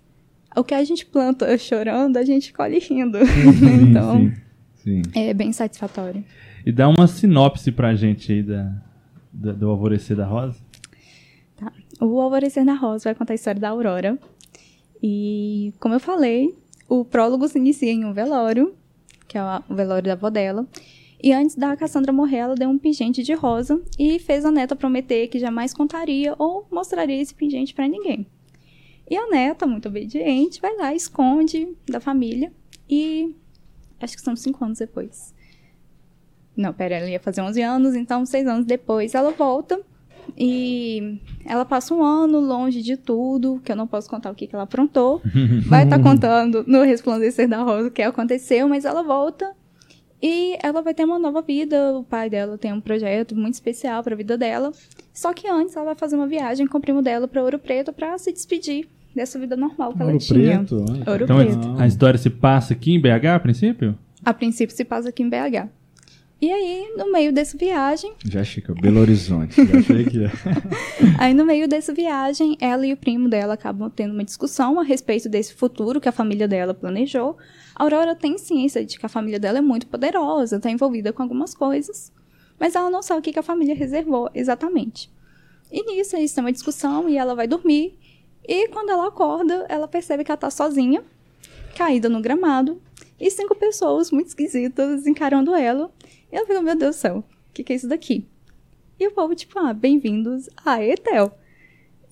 [0.57, 3.19] o que a gente planta chorando, a gente colhe rindo.
[3.27, 4.19] Sim, então,
[4.77, 5.03] sim.
[5.03, 5.03] Sim.
[5.15, 6.25] é bem satisfatório.
[6.65, 8.73] E dá uma sinopse pra gente aí da,
[9.33, 10.57] da- do Alvorecer da Rosa.
[12.01, 14.19] O Alvorecer na Rosa vai contar a história da Aurora.
[15.03, 16.57] E, como eu falei,
[16.89, 18.75] o prólogo se inicia em um velório,
[19.27, 20.67] que é o velório da avó dela.
[21.21, 24.77] E antes da Cassandra morrer, ela deu um pingente de rosa e fez a neta
[24.77, 28.25] prometer que jamais contaria ou mostraria esse pingente pra ninguém.
[29.11, 32.53] E a neta, muito obediente, vai lá, esconde da família
[32.89, 33.35] e
[34.01, 35.35] acho que são cinco anos depois.
[36.57, 39.81] Não, pera, ela ia fazer 11 anos, então seis anos depois ela volta
[40.37, 44.47] e ela passa um ano longe de tudo, que eu não posso contar o que,
[44.47, 45.23] que ela aprontou.
[45.67, 49.53] Vai estar contando no Resplandecer da Rosa o que aconteceu, mas ela volta
[50.23, 51.97] e ela vai ter uma nova vida.
[51.97, 54.73] O pai dela tem um projeto muito especial para a vida dela.
[55.13, 57.93] Só que antes ela vai fazer uma viagem com o primo dela para Ouro Preto
[57.93, 60.59] para se despedir dessa vida normal que ela Ouro tinha.
[60.59, 60.77] Preto.
[61.11, 61.77] Ouro Então Preto.
[61.79, 63.99] a história se passa aqui em BH, a princípio?
[64.25, 65.69] A princípio se passa aqui em BH.
[66.41, 69.57] E aí, no meio dessa viagem, Já achei que é Belo Horizonte.
[69.57, 70.31] Já achei que é.
[71.19, 74.85] Aí, no meio dessa viagem, ela e o primo dela acabam tendo uma discussão a
[74.85, 77.37] respeito desse futuro que a família dela planejou.
[77.75, 81.25] A Aurora tem ciência de que a família dela é muito poderosa, está envolvida com
[81.25, 82.13] algumas coisas,
[82.59, 85.11] mas ela não sabe o que que a família reservou exatamente.
[85.73, 87.99] E nisso, eles têm uma discussão e ela vai dormir.
[88.47, 91.03] E quando ela acorda, ela percebe que ela está sozinha,
[91.77, 92.81] caída no gramado,
[93.21, 95.91] e cinco pessoas muito esquisitas encarando ela.
[96.31, 98.27] E ela fica, meu Deus do céu, o que, que é isso daqui?
[99.01, 101.33] E o povo, tipo, ah, bem-vindos a Etel.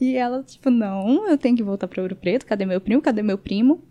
[0.01, 3.23] E ela, tipo, não, eu tenho que voltar para Ouro Preto, cadê meu primo, cadê
[3.23, 3.83] meu primo?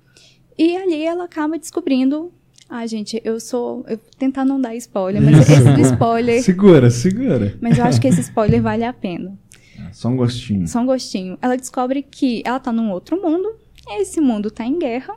[0.58, 2.32] E ali ela acaba descobrindo.
[2.70, 3.86] Ah, gente, eu sou.
[3.88, 6.42] Eu vou tentar não dar spoiler, mas esse spoiler.
[6.42, 7.58] Segura, segura.
[7.62, 9.38] Mas eu acho que esse spoiler vale a pena.
[9.92, 10.68] Só um gostinho.
[10.68, 11.38] Só um gostinho.
[11.42, 13.56] Ela descobre que ela tá num outro mundo,
[14.00, 15.16] esse mundo tá em guerra.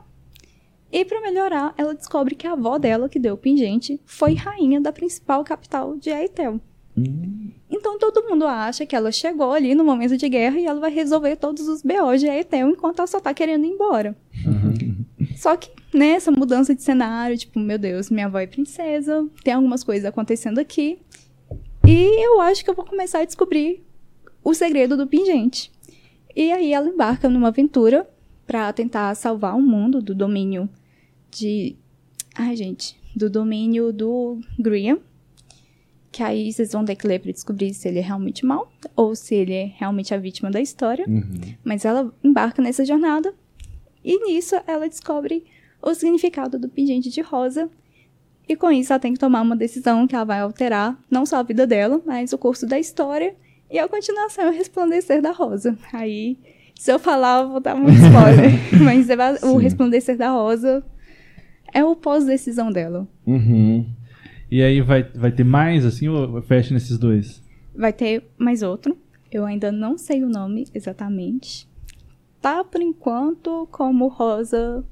[0.91, 4.81] E pra melhorar, ela descobre que a avó dela, que deu o pingente, foi rainha
[4.81, 6.59] da principal capital de Aetel.
[6.97, 10.79] Hum, Então todo mundo acha que ela chegou ali no momento de guerra e ela
[10.79, 14.15] vai resolver todos os BOs de Aetel enquanto ela só tá querendo ir embora.
[15.37, 19.83] Só que nessa mudança de cenário, tipo, meu Deus, minha avó é princesa, tem algumas
[19.83, 20.99] coisas acontecendo aqui.
[21.87, 23.83] E eu acho que eu vou começar a descobrir
[24.43, 25.71] o segredo do pingente.
[26.35, 28.09] E aí ela embarca numa aventura
[28.45, 30.67] pra tentar salvar o mundo do domínio
[31.31, 31.75] de.
[32.35, 32.97] Ai, gente.
[33.15, 34.97] Do domínio do Grian.
[36.11, 39.15] Que aí vocês vão ter que ler pra descobrir se ele é realmente mal ou
[39.15, 41.05] se ele é realmente a vítima da história.
[41.07, 41.23] uhum.
[41.63, 43.33] Mas ela embarca nessa jornada
[44.03, 45.43] e nisso ela descobre
[45.81, 47.69] o significado do pingente de rosa.
[48.47, 51.37] E com isso ela tem que tomar uma decisão que ela vai alterar não só
[51.37, 53.35] a vida dela, mas o curso da história
[53.69, 55.77] e a continuação é o resplandecer da rosa.
[55.93, 56.37] Aí,
[56.73, 58.83] se eu falar, eu vou dar muito spoiler.
[58.83, 60.83] mas é o resplandecer da rosa
[61.73, 63.07] é o pós-decisão dela.
[63.25, 63.85] Uhum.
[64.51, 67.43] E aí vai, vai ter mais, assim, ou fecha nesses dois?
[67.75, 68.97] Vai ter mais outro.
[69.31, 71.69] Eu ainda não sei o nome exatamente.
[72.41, 74.83] Tá, por enquanto, como Rosa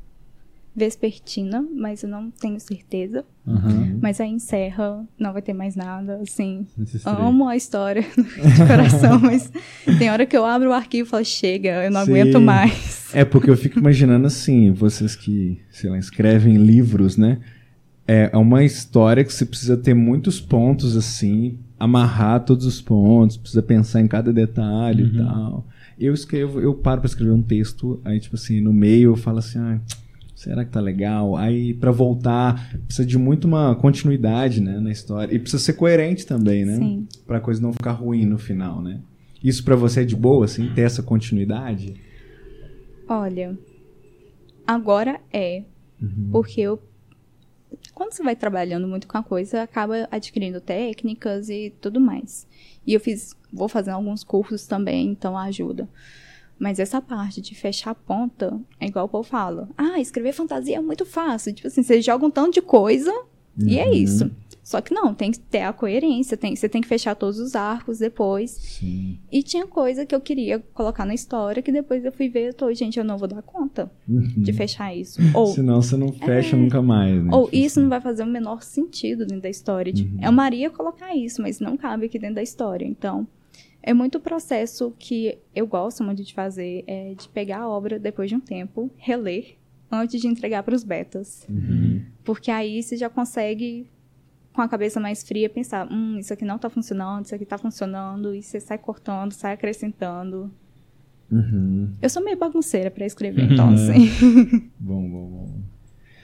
[0.77, 3.25] Vespertina, mas eu não tenho certeza.
[3.47, 3.97] Aham.
[3.99, 6.67] Mas aí encerra, não vai ter mais nada, assim.
[7.03, 8.03] Amo a história
[8.55, 9.51] de coração, mas
[9.97, 12.11] tem hora que eu abro o arquivo e falo, chega, eu não Sim.
[12.11, 13.09] aguento mais.
[13.11, 17.39] É porque eu fico imaginando assim, vocês que, sei lá, escrevem livros, né?
[18.07, 23.35] É é uma história que você precisa ter muitos pontos assim, amarrar todos os pontos,
[23.35, 25.67] precisa pensar em cada detalhe e tal.
[25.99, 29.39] Eu escrevo, eu paro pra escrever um texto, aí tipo assim, no meio eu falo
[29.39, 29.79] assim, ah,
[30.37, 31.35] será que tá legal?
[31.35, 35.33] Aí pra voltar, precisa de muito uma continuidade, né, na história.
[35.33, 36.75] E precisa ser coerente também, né?
[36.75, 37.07] Sim.
[37.25, 39.01] Pra coisa não ficar ruim no final, né?
[39.43, 41.95] Isso pra você é de boa, assim, ter essa continuidade?
[43.09, 43.57] Olha,
[44.65, 45.63] agora é.
[46.31, 46.79] Porque eu.
[47.93, 52.47] Quando você vai trabalhando muito com a coisa, acaba adquirindo técnicas e tudo mais.
[52.85, 53.35] E eu fiz.
[53.51, 55.89] Vou fazer alguns cursos também, então ajuda.
[56.59, 59.69] Mas essa parte de fechar a ponta é igual o povo fala.
[59.77, 61.53] Ah, escrever fantasia é muito fácil.
[61.53, 63.13] Tipo assim, você joga um tanto de coisa
[63.59, 63.93] e é Uhum.
[63.93, 64.31] isso.
[64.63, 67.55] Só que não, tem que ter a coerência, tem, você tem que fechar todos os
[67.55, 68.51] arcos depois.
[68.51, 69.17] Sim.
[69.31, 72.53] E tinha coisa que eu queria colocar na história que depois eu fui ver, eu
[72.53, 74.27] tô, gente, eu não vou dar conta Uhum.
[74.35, 75.21] de fechar isso.
[75.33, 77.29] Ou, Senão você não fecha nunca mais, né?
[77.33, 77.81] ou Tipo isso assim.
[77.83, 79.93] não vai fazer o menor sentido dentro da história.
[79.93, 80.25] Tipo, Uhum.
[80.25, 82.85] Eu Maria colocar isso, mas não cabe aqui dentro da história.
[82.85, 83.25] Então,
[83.87, 88.29] é muito processo que eu gosto muito de fazer, é de pegar a obra depois
[88.29, 89.55] de um tempo, reler,
[89.89, 91.45] antes de entregar para os betas.
[91.49, 92.01] Uhum.
[92.25, 93.87] Porque aí você já consegue,
[94.51, 97.57] com a cabeça mais fria, pensar: hum, isso aqui não tá funcionando, isso aqui tá
[97.57, 100.51] funcionando, e você sai cortando, sai acrescentando.
[101.31, 101.93] Uhum.
[102.01, 103.73] Eu sou meio bagunceira para escrever, então, É.
[103.73, 104.69] assim.
[104.79, 105.61] Bom, bom, bom.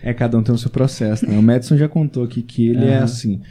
[0.01, 1.37] É, cada um tem o seu processo, né?
[1.39, 3.03] O Madison já contou aqui que ele é Aham.
[3.05, 3.41] assim.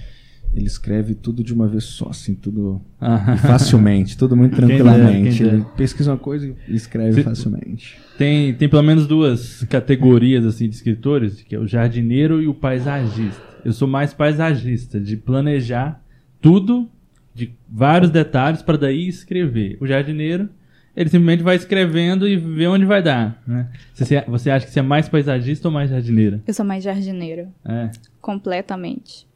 [0.54, 3.36] Ele escreve tudo de uma vez só, assim, tudo Ah.
[3.38, 5.36] facilmente, tudo muito Quem dera, tranquilamente.
[5.38, 5.56] quem dera.
[5.58, 7.98] Ele pesquisa uma coisa e escreve Se- facilmente.
[8.18, 12.54] Tem, tem pelo menos duas categorias assim de escritores, que é o jardineiro e o
[12.54, 13.40] paisagista.
[13.64, 16.02] Eu sou mais paisagista, de planejar
[16.40, 16.88] tudo,
[17.34, 19.78] de vários detalhes para daí escrever.
[19.80, 20.48] O jardineiro,
[20.94, 23.42] ele simplesmente vai escrevendo e vê onde vai dar.
[23.46, 23.68] Né?
[23.94, 26.42] Você, você acha que você é mais paisagista ou mais jardineira?
[26.46, 27.90] Eu sou mais jardineira, É.
[28.20, 29.26] completamente.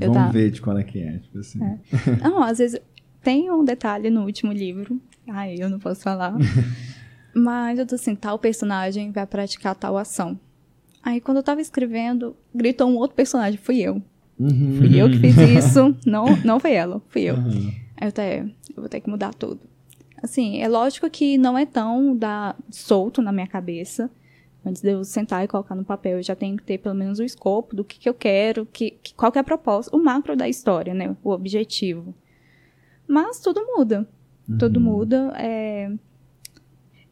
[0.00, 1.18] Eu Vamos tá- ver de qual é que é.
[1.18, 1.58] Tipo assim.
[2.22, 2.80] Não, às vezes
[3.22, 5.00] tem um detalhe no último livro.
[5.28, 6.34] Ai, eu não posso falar.
[7.34, 10.38] Mas eu tô assim, tal personagem vai praticar tal ação.
[11.02, 14.02] Aí quando eu tava escrevendo, gritou um outro personagem, fui eu.
[14.38, 14.76] Uhum.
[14.78, 17.36] Fui eu que fiz isso, não, não foi ela, fui eu.
[17.36, 17.72] Uhum.
[17.96, 19.60] Aí eu até, eu vou ter que mudar tudo.
[20.22, 24.10] Assim, é lógico que não é tão da, solto na minha cabeça.
[24.64, 27.18] Antes de eu sentar e colocar no papel, eu já tenho que ter pelo menos
[27.18, 30.02] o escopo do que, que eu quero, que, que- qual que é a proposta, o
[30.02, 31.16] macro da história, né?
[31.24, 32.14] O objetivo.
[33.08, 34.08] Mas tudo muda.
[34.58, 35.32] Tudo muda.
[35.38, 35.90] é,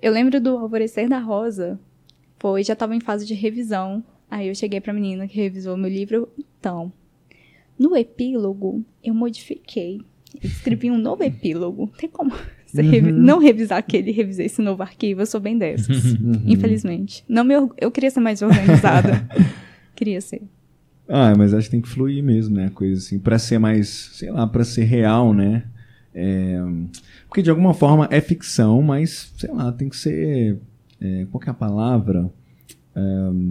[0.02, 1.78] Eu lembro do Alvorecer da Rosa,
[2.38, 4.04] foi, já estava em fase de revisão.
[4.30, 6.28] Aí eu cheguei pra menina que revisou meu livro.
[6.38, 6.92] Então,
[7.78, 10.00] no epílogo, eu modifiquei.
[10.42, 11.90] Escrevi um novo epílogo.
[11.98, 12.32] Tem como
[12.70, 15.22] você revi- não revisar aquele revisar esse novo arquivo?
[15.22, 16.12] Eu sou bem dessas.
[16.14, 16.42] Uhum.
[16.46, 17.24] Infelizmente.
[17.28, 19.26] Não me org- Eu queria ser mais organizada.
[19.96, 20.42] queria ser.
[21.08, 22.66] Ah, mas acho que tem que fluir mesmo, né?
[22.66, 25.64] a Coisa assim, pra ser mais, sei lá, pra ser real, né?
[26.14, 26.58] É,
[27.26, 30.58] porque de alguma forma é ficção, mas, sei lá, tem que ser.
[31.00, 32.30] É, qual que é a palavra?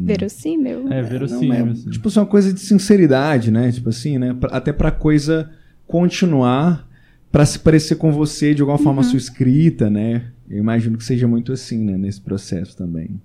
[0.05, 0.91] Verossímil.
[0.91, 1.53] É Não, verossímil.
[1.53, 1.89] é, assim.
[1.89, 3.71] tipo, é uma coisa de sinceridade, né?
[3.71, 4.33] Tipo assim, né?
[4.39, 5.49] Pra- até pra coisa
[5.85, 6.86] continuar,
[7.31, 10.31] pra se parecer com você de alguma forma a sua escrita, né?
[10.49, 11.97] Eu imagino que seja muito assim, né?
[11.97, 13.21] Nesse processo também.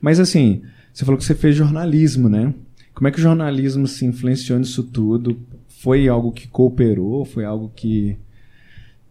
[0.00, 2.52] Mas assim, você falou que você fez jornalismo, né?
[2.94, 5.40] Como é que o jornalismo se influenciou nisso tudo?
[5.68, 7.24] Foi algo que cooperou?
[7.24, 8.16] Foi algo que,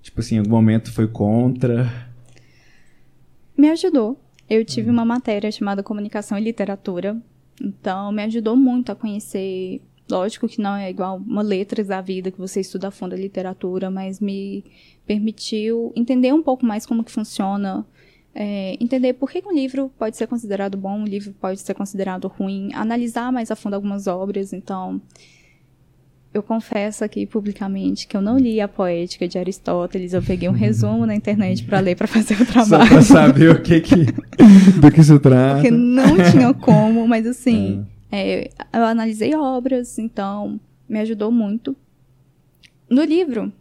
[0.01, 1.89] tipo assim, em algum momento foi contra?
[3.57, 4.21] Me ajudou.
[4.49, 7.17] Eu tive uma matéria chamada Comunicação e Literatura.
[7.61, 9.81] Então, me ajudou muito a conhecer.
[10.09, 13.17] Lógico que não é igual uma letras da vida que você estuda a fundo a
[13.17, 14.63] literatura, mas me
[15.05, 17.85] permitiu entender um pouco mais como que funciona,
[18.33, 22.27] é, entender por que um livro pode ser considerado bom, um livro pode ser considerado
[22.27, 24.53] ruim, analisar mais a fundo algumas obras.
[24.53, 25.01] Então,
[26.33, 30.53] eu confesso aqui publicamente que eu não li a Poética de Aristóteles, eu peguei um
[30.53, 32.89] resumo na internet para ler para fazer o Só trabalho.
[32.89, 34.05] pra saber o que que,
[34.79, 35.55] do que se trata.
[35.55, 41.75] Porque não tinha como, mas assim, é, eu analisei obras, então me ajudou muito.
[42.89, 43.51] No livro,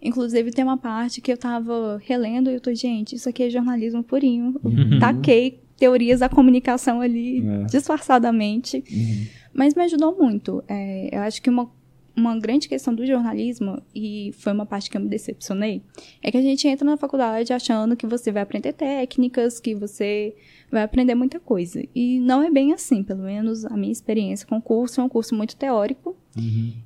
[0.00, 3.50] inclusive, tem uma parte que eu tava relendo e eu tô, gente, isso aqui é
[3.50, 4.54] jornalismo purinho.
[4.64, 7.64] Eu Taquei teorias da comunicação ali É.
[7.64, 8.84] disfarçadamente.
[8.90, 9.26] Uhum.
[9.52, 10.62] Mas me ajudou muito.
[10.68, 11.68] É, eu acho que uma,
[12.16, 15.82] uma grande questão do jornalismo, e foi uma parte que eu me decepcionei,
[16.22, 20.34] é que a gente entra na faculdade achando que você vai aprender técnicas, que você
[20.70, 21.82] vai aprender muita coisa.
[21.94, 25.08] E não é bem assim, pelo menos a minha experiência com o curso é um
[25.08, 26.16] curso muito teórico.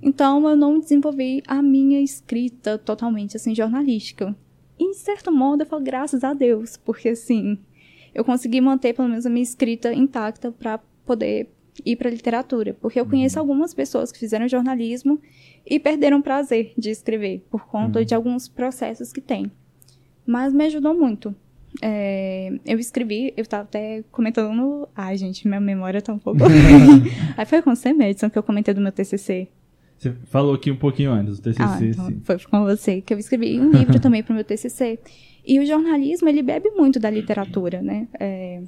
[0.02, 4.34] Então eu não desenvolvi a minha escrita totalmente assim jornalística.
[4.78, 7.58] E, em certo modo, eu falo graças a Deus, porque assim,
[8.14, 11.53] eu consegui manter pelo menos a minha escrita intacta para poder
[11.84, 15.20] ir para literatura, porque eu conheço algumas pessoas que fizeram jornalismo
[15.66, 19.50] e perderam o prazer de escrever por conta de alguns processos que tem.
[20.26, 21.34] Mas me ajudou muito.
[21.82, 24.88] É, eu escrevi, eu tava até comentando no.
[24.94, 26.40] Ai, gente, minha memória tá um pouco.
[27.36, 29.48] Aí foi com você, Madison, que eu comentei do meu TCC.
[29.98, 33.18] Você falou aqui um pouquinho antes, o TCC, Ah, então foi com você que eu
[33.18, 34.98] escrevi um livro também para o meu TCC.
[35.46, 38.08] E o jornalismo, ele bebe muito da literatura, né?
[38.18, 38.62] É,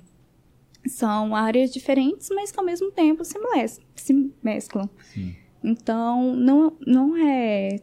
[0.89, 4.89] são áreas diferentes, mas que ao mesmo tempo se, mes- se mesclam.
[5.65, 7.77] Então, não, não é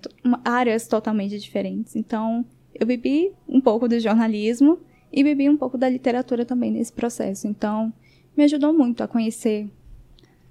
[0.45, 1.95] áreas totalmente diferentes.
[1.95, 4.79] Então, eu bebi um pouco do jornalismo
[5.11, 7.47] e bebi um pouco da literatura também nesse processo.
[7.47, 7.91] Então,
[8.37, 9.69] me ajudou muito a conhecer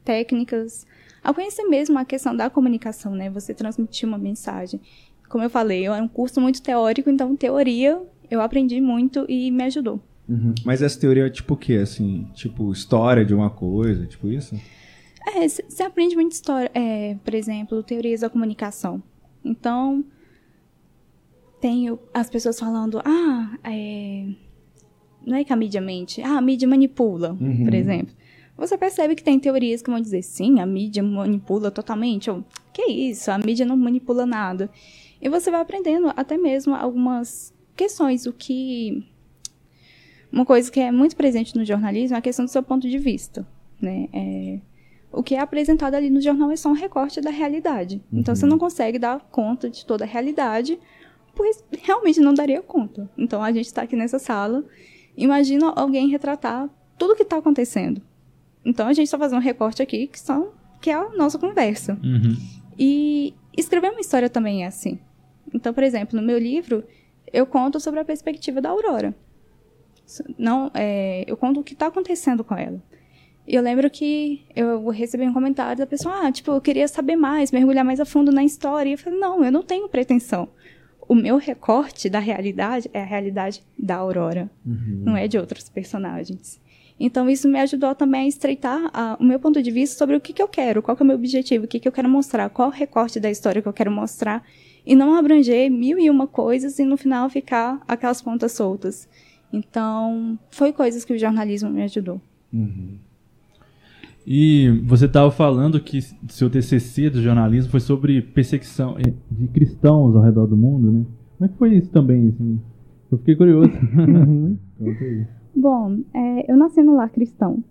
[0.05, 0.87] técnicas,
[1.23, 3.31] a conhecer mesmo a questão da comunicação, né?
[3.31, 4.81] Você transmitir uma mensagem.
[5.29, 9.65] Como eu falei, é um curso muito teórico, então teoria eu aprendi muito e me
[9.65, 10.01] ajudou.
[10.29, 10.55] Uhum.
[10.65, 11.75] Mas essa teoria é tipo o quê?
[11.75, 14.55] Assim, tipo história de uma coisa, tipo isso?
[15.27, 16.71] É, você aprende muita história.
[16.75, 19.03] É, por exemplo, teorias da comunicação.
[19.45, 20.05] Então,
[21.61, 24.27] tem as pessoas falando, ah, é,
[25.25, 27.65] não é que a mídia mente, ah, a mídia manipula, uhum.
[27.65, 28.15] por exemplo.
[28.57, 32.83] Você percebe que tem teorias que vão dizer, sim, a mídia manipula totalmente, ou, que
[32.83, 34.71] isso, a mídia não manipula nada.
[35.21, 39.07] E você vai aprendendo até mesmo algumas questões, o que...
[40.33, 42.99] Uma coisa que é muito presente no jornalismo é a questão do seu ponto de
[42.99, 43.47] vista,
[43.81, 44.09] né?
[44.13, 44.61] É,
[45.13, 48.03] o que é apresentado ali no jornal é só um recorte da realidade.
[48.11, 48.21] Uhum.
[48.21, 50.79] Então você não consegue dar conta de toda a realidade,
[51.35, 53.11] pois realmente não daria conta.
[53.17, 54.65] Então a gente está aqui nessa sala,
[55.15, 58.01] imagina alguém retratar tudo o que está acontecendo.
[58.65, 61.99] Então a gente está fazendo um recorte aqui que são que é a nossa conversa.
[62.03, 62.37] Uhum.
[62.79, 64.99] E escrever uma história também é assim.
[65.55, 66.83] Então, por exemplo, no meu livro
[67.31, 69.15] eu conto sobre a perspectiva da Aurora.
[70.39, 72.83] Não, é, eu conto o que está acontecendo com ela.
[73.47, 77.51] Eu lembro que eu recebi um comentário da pessoa, ah, tipo, eu queria saber mais,
[77.51, 78.91] mergulhar mais a fundo na história.
[78.91, 80.49] E eu falei, não, eu não tenho pretensão.
[81.09, 85.03] O meu recorte da realidade é a realidade da Aurora, uhum.
[85.05, 86.61] não é de outros personagens.
[86.99, 90.21] Então, isso me ajudou também a estreitar a, o meu ponto de vista sobre o
[90.21, 92.09] que, que eu quero, qual que é o meu objetivo, o que, que eu quero
[92.09, 94.45] mostrar, qual o recorte da história que eu quero mostrar,
[94.87, 99.09] e não abranger mil e uma coisas e no final ficar aquelas pontas soltas.
[99.53, 102.21] Então, foi coisas que o jornalismo me ajudou.
[102.53, 102.97] Uhum.
[104.27, 110.15] E você estava falando que seu TCC do jornalismo foi sobre perseguição eh, de cristãos
[110.15, 111.05] ao redor do mundo, né?
[111.37, 112.29] Como é que foi isso também?
[112.29, 112.61] Assim?
[113.11, 113.71] Eu fiquei curioso.
[115.55, 117.63] Bom, é, eu nasci no lar cristão.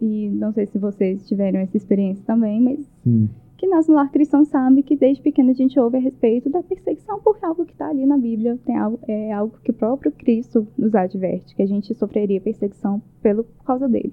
[0.00, 3.30] E não sei se vocês tiveram essa experiência também, mas Sim.
[3.64, 6.62] Que nasce no lar cristão sabe que desde pequeno a gente ouve a respeito da
[6.62, 8.58] perseguição por algo que está ali na Bíblia.
[8.64, 13.00] Tem algo, é algo que o próprio Cristo nos adverte, que a gente sofreria perseguição
[13.22, 14.12] pelo, por causa dele.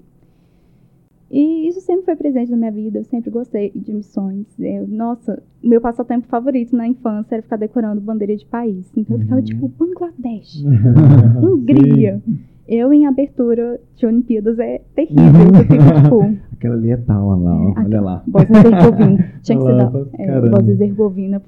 [1.30, 4.46] E isso sempre foi presente na minha vida, eu sempre gostei de missões.
[4.58, 8.90] Eu, nossa, meu passatempo favorito na infância era ficar decorando bandeira de país.
[8.96, 9.44] Então eu ficava uhum.
[9.46, 10.64] tipo, Bangladesh,
[11.42, 12.22] Hungria.
[12.24, 12.38] Sim.
[12.74, 15.24] Eu, em abertura de Olimpíadas, é terrível.
[15.58, 16.42] Eu fico, tipo...
[16.56, 18.22] Aquela ali é tal, lá, ó, olha lá.
[18.26, 19.32] Bósnia-Herzegovina.
[19.42, 21.42] Tinha que ser da é, Bósnia-Herzegovina.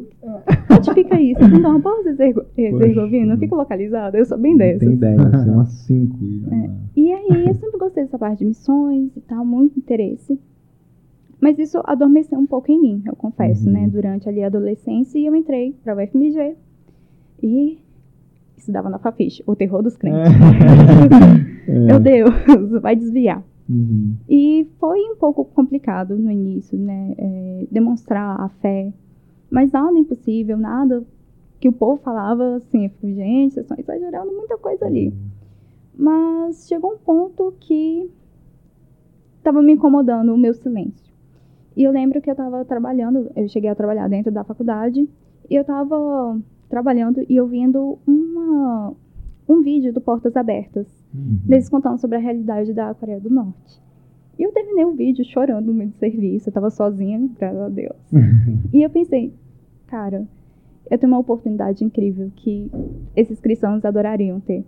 [0.70, 1.42] Onde fica isso?
[1.42, 4.18] Então, a Bósnia-Herzegovina fica localizada?
[4.18, 4.80] Eu sou bem dessas.
[4.80, 6.18] Tem ideia, são umas cinco.
[6.52, 6.70] É.
[6.94, 10.38] E aí, eu sempre gostei dessa parte de missões e tal, muito interesse.
[11.40, 13.80] Mas isso adormeceu um pouco em mim, eu confesso, né?
[13.80, 13.86] uhum.
[13.86, 13.90] né?
[13.90, 16.54] Durante ali a adolescência, e eu entrei para o FMG.
[17.42, 17.78] E
[18.56, 20.20] estudava na Fafiche, o terror dos crentes.
[21.68, 21.72] É.
[21.86, 22.32] Meu Deus,
[22.80, 23.42] vai desviar.
[23.68, 24.16] Uhum.
[24.28, 27.14] E foi um pouco complicado no início, né?
[27.16, 28.92] É, demonstrar a fé.
[29.50, 31.04] Mas nada impossível, nada
[31.60, 35.08] que o povo falava assim, gente, vocês estão exagerando muita coisa ali.
[35.08, 35.14] Uhum.
[35.96, 38.10] Mas chegou um ponto que
[39.38, 41.12] estava me incomodando o meu silêncio.
[41.76, 45.08] E eu lembro que eu estava trabalhando, eu cheguei a trabalhar dentro da faculdade,
[45.48, 46.38] e eu estava
[46.68, 48.94] trabalhando e ouvindo uma,
[49.48, 51.38] um vídeo do Portas Abertas, uhum.
[51.46, 53.82] deles contando sobre a realidade da Coreia do Norte.
[54.38, 57.68] E eu terminei o vídeo chorando no meio do serviço, eu tava sozinha, graças a
[57.68, 58.12] Deus.
[58.12, 58.58] Uhum.
[58.72, 59.32] E eu pensei,
[59.86, 60.26] cara,
[60.90, 62.70] eu tenho uma oportunidade incrível que
[63.14, 64.64] esses cristãos adorariam ter.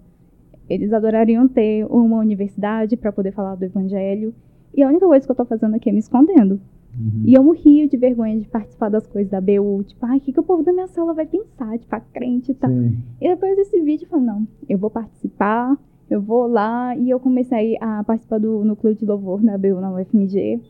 [0.69, 4.35] Eles adorariam ter uma universidade para poder falar do evangelho.
[4.75, 6.61] E a única coisa que eu tô fazendo aqui é me escondendo.
[6.99, 7.23] Uhum.
[7.25, 9.85] E eu morria de vergonha de participar das coisas da BU.
[9.85, 11.79] Tipo, ai, o que, que o povo da minha sala vai pensar?
[11.79, 12.71] Tipo, a crente e tal.
[12.71, 12.97] Sim.
[13.21, 15.77] E depois desse vídeo, eu falei, não, eu vou participar,
[16.09, 16.97] eu vou lá.
[16.97, 20.61] E eu comecei a participar do núcleo de louvor na BU, na UFMG.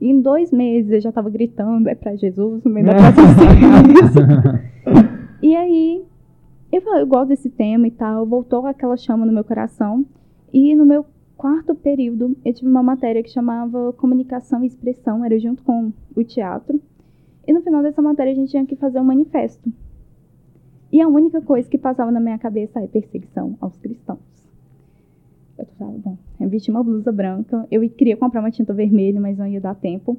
[0.00, 3.20] E em dois meses eu já tava gritando, é pra Jesus, no meio da praça
[5.42, 6.02] E aí,
[6.72, 8.26] eu falei, eu gosto desse tema e tal.
[8.26, 10.04] Voltou aquela chama no meu coração.
[10.52, 11.06] E no meu
[11.40, 16.22] quarto período, eu tive uma matéria que chamava Comunicação e Expressão, era junto com o
[16.22, 16.78] teatro.
[17.48, 19.72] E no final dessa matéria a gente tinha que fazer um manifesto.
[20.92, 24.20] E a única coisa que passava na minha cabeça é perseguição aos cristãos.
[25.58, 29.46] Eu bom, eu vesti uma blusa branca, eu queria comprar uma tinta vermelha, mas não
[29.46, 30.18] ia dar tempo.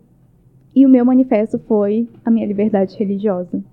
[0.75, 3.63] E o meu manifesto foi a minha liberdade religiosa.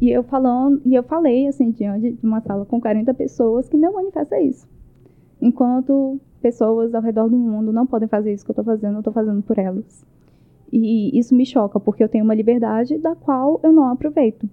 [0.00, 3.76] E eu falando, e eu falei assim diante de uma sala com 40 pessoas que
[3.76, 4.68] meu manifesto é isso.
[5.40, 9.00] Enquanto pessoas ao redor do mundo não podem fazer isso que eu estou fazendo, eu
[9.00, 10.04] estou fazendo por elas.
[10.72, 14.48] E isso me choca, porque eu tenho uma liberdade da qual eu não aproveito.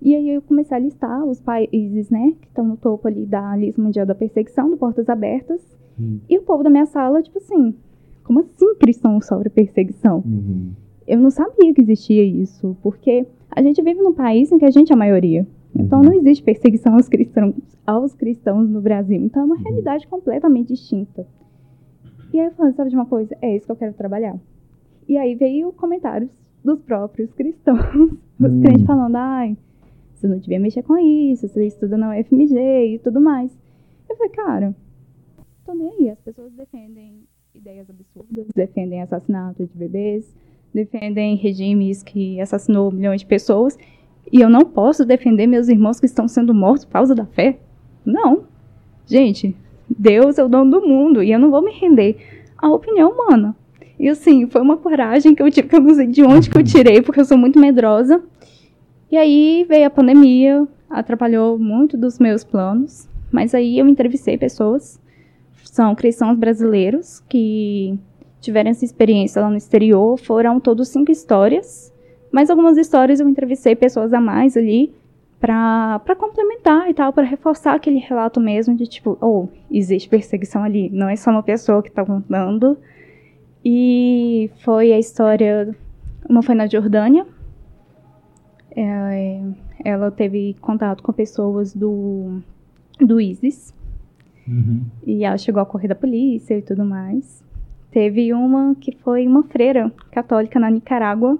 [0.00, 3.56] E aí eu comecei a listar os países, né, que estão no topo ali da
[3.56, 5.60] lista mundial da perseguição, do Portas Abertas.
[5.98, 6.18] Hum.
[6.28, 7.74] E o povo da minha sala, tipo assim,
[8.22, 10.22] como assim cristãos sobre perseguição?
[10.26, 10.72] Uhum.
[11.06, 14.70] eu não sabia que existia isso, porque a gente vive num país em que a
[14.70, 15.46] gente é a maioria.
[15.74, 17.54] Então não existe perseguição aos cristãos,
[17.86, 19.20] aos cristãos no Brasil.
[19.22, 21.26] Então é uma realidade completamente distinta.
[22.32, 23.36] E aí eu falei, sabe de uma coisa?
[23.40, 24.38] É isso que eu quero trabalhar.
[25.08, 26.30] E aí veio comentários
[26.64, 27.78] dos próprios cristãos,
[28.40, 28.60] os hum.
[28.60, 29.56] crentes falando, ai,
[30.14, 33.56] você não devia mexer com isso, você estuda na UFMG e tudo mais.
[34.08, 34.76] Eu falei, cara,
[35.64, 36.10] tô nem aí.
[36.10, 40.34] As pessoas defendem ideias absurdas, defendem assassinato de bebês,
[40.72, 43.76] defendem regimes que assassinou milhões de pessoas.
[44.32, 47.58] E eu não posso defender meus irmãos que estão sendo mortos por causa da fé?
[48.04, 48.44] Não.
[49.06, 49.56] Gente,
[49.88, 52.16] Deus é o dono do mundo e eu não vou me render
[52.58, 53.54] à opinião humana.
[53.98, 56.58] E assim, foi uma coragem que eu tive, que eu não sei de onde que
[56.58, 58.22] eu tirei, porque eu sou muito medrosa.
[59.10, 65.00] E aí veio a pandemia, atrapalhou muito dos meus planos, mas aí eu entrevistei pessoas,
[65.64, 67.98] são cristãos brasileiros que
[68.40, 71.92] tiveram essa experiência lá no exterior, foram todos cinco histórias,
[72.36, 74.92] mas algumas histórias eu entrevistei pessoas a mais ali
[75.40, 80.90] para complementar e tal, para reforçar aquele relato mesmo de tipo, oh, existe perseguição ali,
[80.90, 82.76] não é só uma pessoa que está contando.
[83.64, 85.74] E foi a história,
[86.28, 87.26] uma foi na Jordânia,
[88.76, 89.40] é,
[89.82, 92.42] ela teve contato com pessoas do,
[93.00, 93.72] do ISIS.
[94.46, 94.84] Uhum.
[95.06, 97.42] E ela chegou a correr da polícia e tudo mais.
[97.90, 101.38] Teve uma que foi uma freira católica na Nicarágua.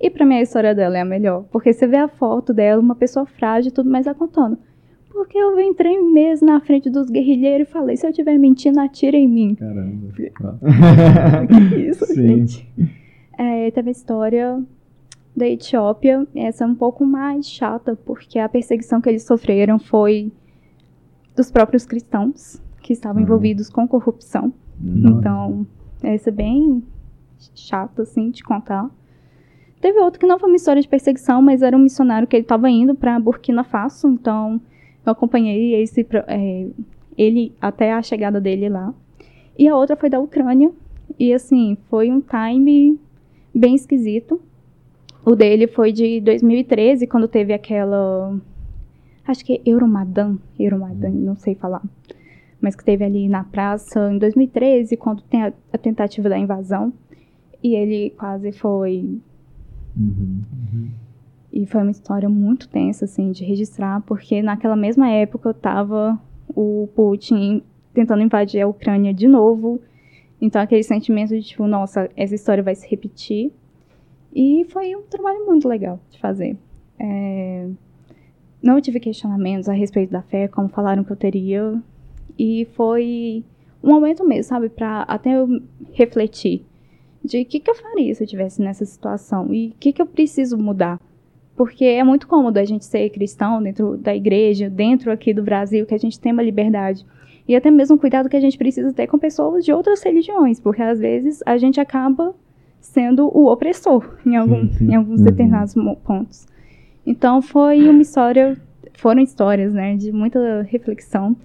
[0.00, 1.44] E para mim a história dela é a melhor.
[1.50, 4.58] Porque você vê a foto dela, uma pessoa frágil e tudo mais, ela contando.
[5.10, 9.16] Porque eu entrei mesmo na frente dos guerrilheiros e falei: se eu estiver mentindo, atira
[9.16, 9.54] em mim.
[9.54, 10.12] Caramba.
[11.46, 12.46] que isso, Sim.
[12.46, 12.68] gente.
[13.36, 14.62] É, teve a história
[15.36, 20.32] da Etiópia, essa é um pouco mais chata, porque a perseguição que eles sofreram foi
[21.36, 23.24] dos próprios cristãos, que estavam uhum.
[23.24, 24.52] envolvidos com corrupção.
[24.80, 25.18] Nossa.
[25.18, 25.66] Então,
[26.02, 26.82] essa é bem
[27.54, 28.90] chata, assim, de contar.
[29.80, 32.42] Teve outro que não foi uma história de perseguição, mas era um missionário que ele
[32.42, 34.60] estava indo para Burkina Faso, então
[35.06, 36.66] eu acompanhei esse, é,
[37.16, 38.92] ele até a chegada dele lá.
[39.58, 40.70] E a outra foi da Ucrânia,
[41.18, 42.98] e assim, foi um time
[43.54, 44.40] bem esquisito,
[45.24, 48.38] o dele foi de 2013, quando teve aquela.
[49.26, 50.38] Acho que é Euromadan.
[50.58, 51.82] Euromadan, não sei falar.
[52.60, 56.92] Mas que teve ali na praça em 2013, quando tem a, a tentativa da invasão.
[57.62, 59.20] E ele quase foi.
[60.00, 60.90] Uhum.
[61.52, 66.88] E foi uma história muito tensa, assim, de registrar, porque naquela mesma época tava o
[66.94, 69.80] Putin tentando invadir a Ucrânia de novo.
[70.40, 73.52] Então, aquele sentimento de, tipo, nossa, essa história vai se repetir.
[74.34, 76.56] E foi um trabalho muito legal de fazer.
[76.98, 77.68] É,
[78.62, 81.82] não tive questionamentos a respeito da fé, como falaram que eu teria.
[82.38, 83.44] E foi
[83.82, 85.60] um momento mesmo, sabe, para até eu
[85.92, 86.64] refletir
[87.24, 90.00] de o que, que eu faria se eu estivesse nessa situação e o que, que
[90.00, 91.00] eu preciso mudar.
[91.56, 95.84] Porque é muito cômodo a gente ser cristão dentro da igreja, dentro aqui do Brasil,
[95.84, 97.04] que a gente tem uma liberdade.
[97.46, 100.60] E até mesmo o cuidado que a gente precisa ter com pessoas de outras religiões,
[100.60, 102.34] porque às vezes a gente acaba
[102.80, 104.92] sendo o opressor em, algum, sim.
[104.92, 105.26] em alguns uhum.
[105.26, 106.46] determinados pontos.
[107.06, 108.56] Então foi uma história,
[108.94, 111.36] foram histórias, né, de muita reflexão.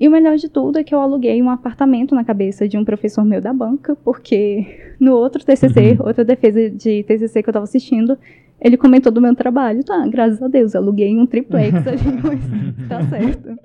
[0.00, 2.84] E o melhor de tudo é que eu aluguei um apartamento na cabeça de um
[2.84, 6.06] professor meu da banca, porque no outro TCC, uhum.
[6.06, 8.16] outra defesa de TCC que eu estava assistindo,
[8.60, 9.82] ele comentou do meu trabalho.
[9.82, 13.58] Tá, graças a Deus, aluguei um triplex ali, mas tá certo.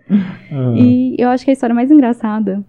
[0.51, 0.75] Uhum.
[0.75, 2.63] E eu acho que a história mais engraçada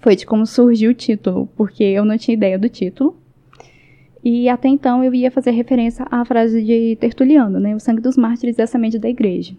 [0.00, 3.16] foi de como surgiu o título, porque eu não tinha ideia do título.
[4.24, 7.74] E até então eu ia fazer referência à frase de Tertuliano, né?
[7.74, 9.54] O sangue dos mártires é a semente da igreja.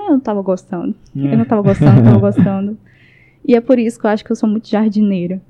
[0.00, 0.94] Mas eu não tava gostando.
[1.14, 2.78] Eu não tava gostando, não tava gostando.
[3.46, 5.42] E é por isso que eu acho que eu sou muito jardineira.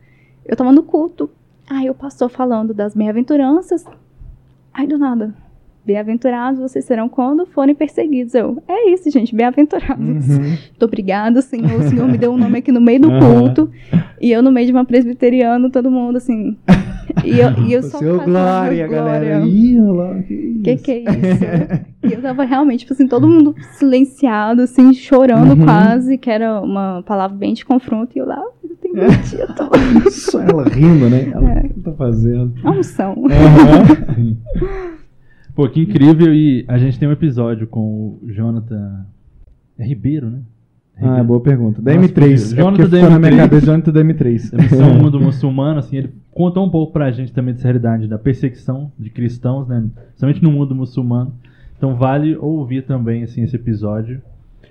[0.45, 1.31] Eu tava no culto,
[1.69, 3.85] aí o pastor falando das bem-aventuranças.
[4.73, 5.35] Aí do nada,
[5.83, 8.35] Bem-aventurados vocês serão quando forem perseguidos.
[8.35, 10.29] Eu, é isso, gente, bem-aventurados.
[10.29, 10.39] Uhum.
[10.41, 11.81] Muito obrigada, Senhor.
[11.81, 13.63] O Senhor me deu um nome aqui no meio do culto.
[13.63, 14.01] Uhum.
[14.21, 16.57] E eu no meio de uma presbiteriana, todo mundo assim.
[17.25, 19.47] E eu, e eu só Seu glória, glória, galera.
[19.47, 20.63] Ih, lá, que, isso?
[20.63, 21.87] que que é isso?
[22.05, 25.65] e eu tava realmente, tipo assim, todo mundo silenciado, assim, chorando uhum.
[25.65, 28.17] quase, que era uma palavra bem de confronto.
[28.17, 29.09] E eu lá, eu tenho é.
[29.55, 29.71] tô...
[30.11, 31.31] Só ela rindo, né?
[31.33, 31.61] Ela, é.
[31.67, 32.55] O que tá fazendo?
[32.65, 33.15] A unção.
[33.17, 34.37] Uhum.
[35.55, 36.35] Pô, que incrível.
[36.35, 39.07] E a gente tem um episódio com o Jonathan.
[39.79, 40.41] É Ribeiro, né?
[41.03, 41.81] Ah, boa pergunta.
[41.81, 42.33] Da M3.
[42.53, 43.09] É Jonathan da M3.
[43.09, 44.55] na minha cabeça Jonathan da M3.
[44.55, 48.19] A missão mundo muçulmano, assim, ele conta um pouco pra gente também dessa realidade da
[48.19, 49.89] perseguição de cristãos, né?
[50.09, 51.33] Principalmente no mundo muçulmano.
[51.77, 54.21] Então vale ouvir também, assim, esse episódio.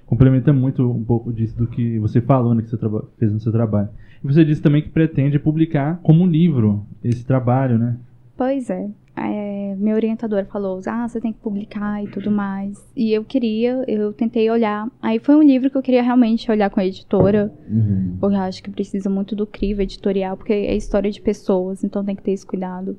[0.06, 2.78] Complementa muito um pouco disso do que você falou, né, que você
[3.18, 3.90] fez no seu trabalho.
[4.24, 7.96] E você disse também que pretende publicar como livro esse trabalho, né?
[8.36, 8.90] Pois é.
[9.28, 12.84] É, minha orientadora falou, ah, você tem que publicar e tudo mais.
[12.96, 14.90] E eu queria, eu tentei olhar.
[15.02, 18.18] Aí foi um livro que eu queria realmente olhar com a editora, uhum.
[18.20, 22.04] porque eu acho que precisa muito do crivo editorial, porque é história de pessoas, então
[22.04, 22.98] tem que ter esse cuidado.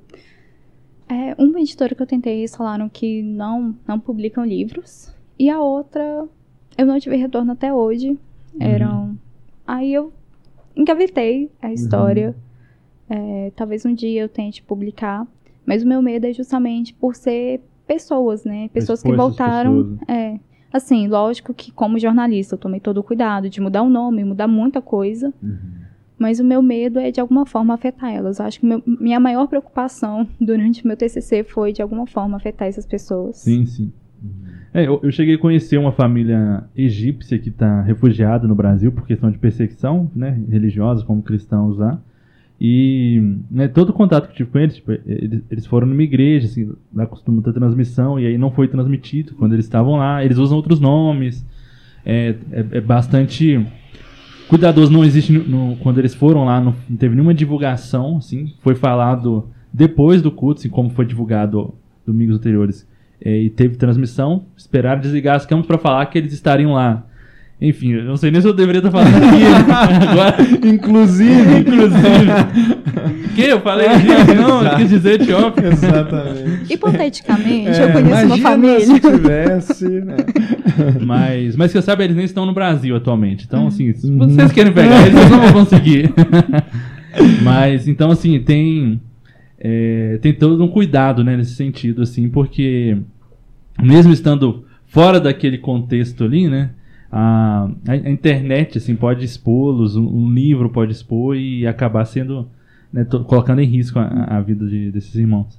[1.08, 5.58] É, uma editora que eu tentei, eles falaram que não, não publicam livros, e a
[5.58, 6.28] outra,
[6.76, 8.10] eu não tive retorno até hoje.
[8.10, 8.18] Uhum.
[8.60, 9.18] Eram.
[9.66, 10.12] Aí eu
[10.76, 12.36] engavetei a história.
[13.08, 13.46] Uhum.
[13.46, 15.26] É, talvez um dia eu tente publicar.
[15.70, 18.68] Mas o meu medo é justamente por ser pessoas, né?
[18.72, 19.84] Pessoas que voltaram.
[19.84, 20.08] Pessoas.
[20.08, 20.40] É.
[20.72, 24.48] Assim, lógico que como jornalista eu tomei todo o cuidado de mudar o nome, mudar
[24.48, 25.32] muita coisa.
[25.40, 25.58] Uhum.
[26.18, 28.40] Mas o meu medo é de alguma forma afetar elas.
[28.40, 32.36] Eu acho que meu, minha maior preocupação durante o meu TCC foi de alguma forma
[32.36, 33.36] afetar essas pessoas.
[33.36, 33.92] Sim, sim.
[34.74, 39.06] É, eu, eu, cheguei a conhecer uma família egípcia que está refugiada no Brasil por
[39.06, 42.02] questão de perseguição né, religiosa, como cristãos lá.
[42.60, 46.02] E né, todo o contato que eu tive com eles, tipo, eles, eles, foram numa
[46.02, 50.22] igreja, assim, lá costuma ter transmissão, e aí não foi transmitido quando eles estavam lá.
[50.22, 51.46] Eles usam outros nomes.
[52.04, 53.66] É, é, é bastante
[54.46, 54.92] cuidadoso.
[54.92, 58.52] Não existe, no, quando eles foram lá, não, não, teve nenhuma divulgação, assim.
[58.60, 61.72] Foi falado depois do culto, assim, como foi divulgado
[62.06, 62.86] domingos anteriores.
[63.22, 64.44] É, e teve transmissão.
[64.54, 67.06] Esperaram desligar as câmeras para falar que eles estariam lá.
[67.60, 69.44] Enfim, eu não sei nem se eu deveria estar falando aqui.
[70.08, 70.36] Agora,
[70.66, 72.30] inclusive, inclusive.
[73.36, 75.66] que eu falei Egito, não, eu quis dizer Etiópia.
[75.66, 76.72] Exatamente.
[76.72, 78.80] Hipoteticamente, é, eu conheço uma família.
[78.80, 80.16] Se tivesse, né?
[81.04, 83.44] Mas, mas você sabe, eles nem estão no Brasil atualmente.
[83.46, 86.10] Então, assim, se vocês querem pegar eles, vocês não vão conseguir.
[87.42, 89.00] mas, então, assim, tem.
[89.58, 92.96] É, tem todo um cuidado, né, nesse sentido, assim, porque
[93.82, 96.70] mesmo estando fora daquele contexto ali, né?
[97.10, 102.48] A, a internet assim pode expô-los, um, um, livro pode expor e acabar sendo
[102.92, 105.58] né, colocando em risco a, a vida de, desses irmãos.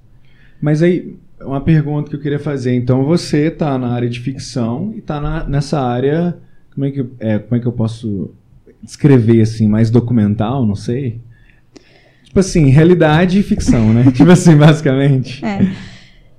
[0.62, 2.74] Mas aí uma pergunta que eu queria fazer.
[2.76, 6.38] Então você está na área de ficção e está nessa área
[6.74, 8.34] como é que é, como é que eu posso
[8.82, 11.20] descrever assim mais documental, não sei.
[12.24, 14.10] Tipo assim, realidade e ficção, né?
[14.16, 15.44] tipo assim, basicamente.
[15.46, 15.68] É.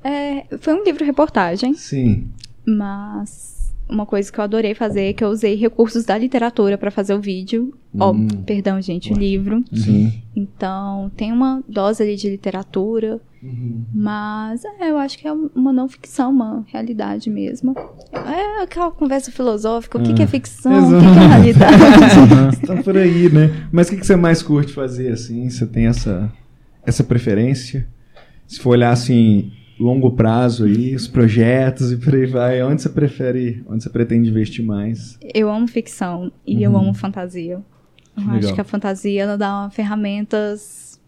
[0.08, 0.58] é.
[0.58, 1.74] Foi um livro reportagem.
[1.74, 2.28] Sim.
[2.66, 3.61] Mas
[3.92, 7.14] uma coisa que eu adorei fazer, é que eu usei recursos da literatura para fazer
[7.14, 7.74] o vídeo.
[7.94, 8.26] Hum.
[8.46, 9.62] perdão, gente, o livro.
[9.72, 10.12] Sim.
[10.34, 13.20] Então, tem uma dose ali de literatura.
[13.42, 13.84] Uhum.
[13.92, 17.74] Mas é, eu acho que é uma não ficção, uma realidade mesmo.
[18.12, 20.28] É aquela conversa filosófica, o que, que é ah.
[20.28, 20.94] ficção, Exato.
[20.94, 22.60] o que, que é realidade.
[22.66, 23.68] tá por aí, né?
[23.72, 25.50] Mas o que, que você mais curte fazer, assim?
[25.50, 26.32] Você tem essa,
[26.86, 27.86] essa preferência?
[28.46, 29.50] Se for olhar assim,
[29.82, 32.62] longo prazo aí, os projetos e por aí vai.
[32.62, 35.18] Onde você prefere, onde você pretende investir mais?
[35.34, 36.62] Eu amo ficção e uhum.
[36.62, 37.60] eu amo fantasia.
[38.16, 38.38] Eu Legal.
[38.38, 41.00] acho que a fantasia ela dá ferramentas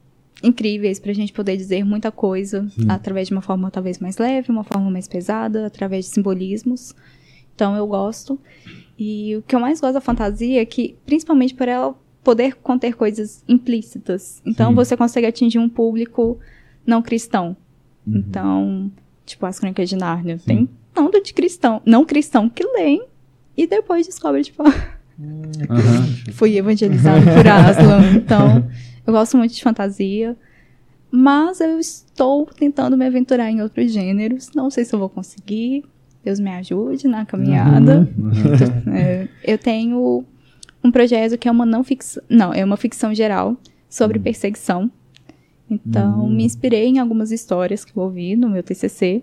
[0.42, 2.86] incríveis para a gente poder dizer muita coisa Sim.
[2.88, 6.94] através de uma forma talvez mais leve, uma forma mais pesada, através de simbolismos.
[7.54, 8.38] Então eu gosto.
[8.98, 12.94] E o que eu mais gosto da fantasia é que, principalmente por ela poder conter
[12.94, 14.42] coisas implícitas.
[14.46, 14.74] Então Sim.
[14.74, 16.38] você consegue atingir um público
[16.86, 17.56] não cristão.
[18.06, 18.16] Uhum.
[18.16, 18.92] Então,
[19.24, 20.44] tipo, as crônicas de Nárnia Sim.
[20.44, 23.04] tem tanto de cristão, não cristão que leem
[23.56, 24.62] e depois descobre, tipo,
[25.18, 26.32] uhum.
[26.32, 28.16] fui evangelizado por Aslan.
[28.16, 28.68] Então,
[29.06, 30.36] eu gosto muito de fantasia.
[31.16, 34.50] Mas eu estou tentando me aventurar em outros gêneros.
[34.52, 35.84] Não sei se eu vou conseguir.
[36.24, 38.08] Deus me ajude na caminhada.
[38.18, 38.32] Uhum.
[38.92, 40.24] É, eu tenho
[40.82, 42.20] um projeto que é uma não ficção.
[42.28, 43.56] Não, é uma ficção geral
[43.88, 44.24] sobre uhum.
[44.24, 44.90] perseguição.
[45.70, 49.22] Então, me inspirei em algumas histórias que eu ouvi no meu TCC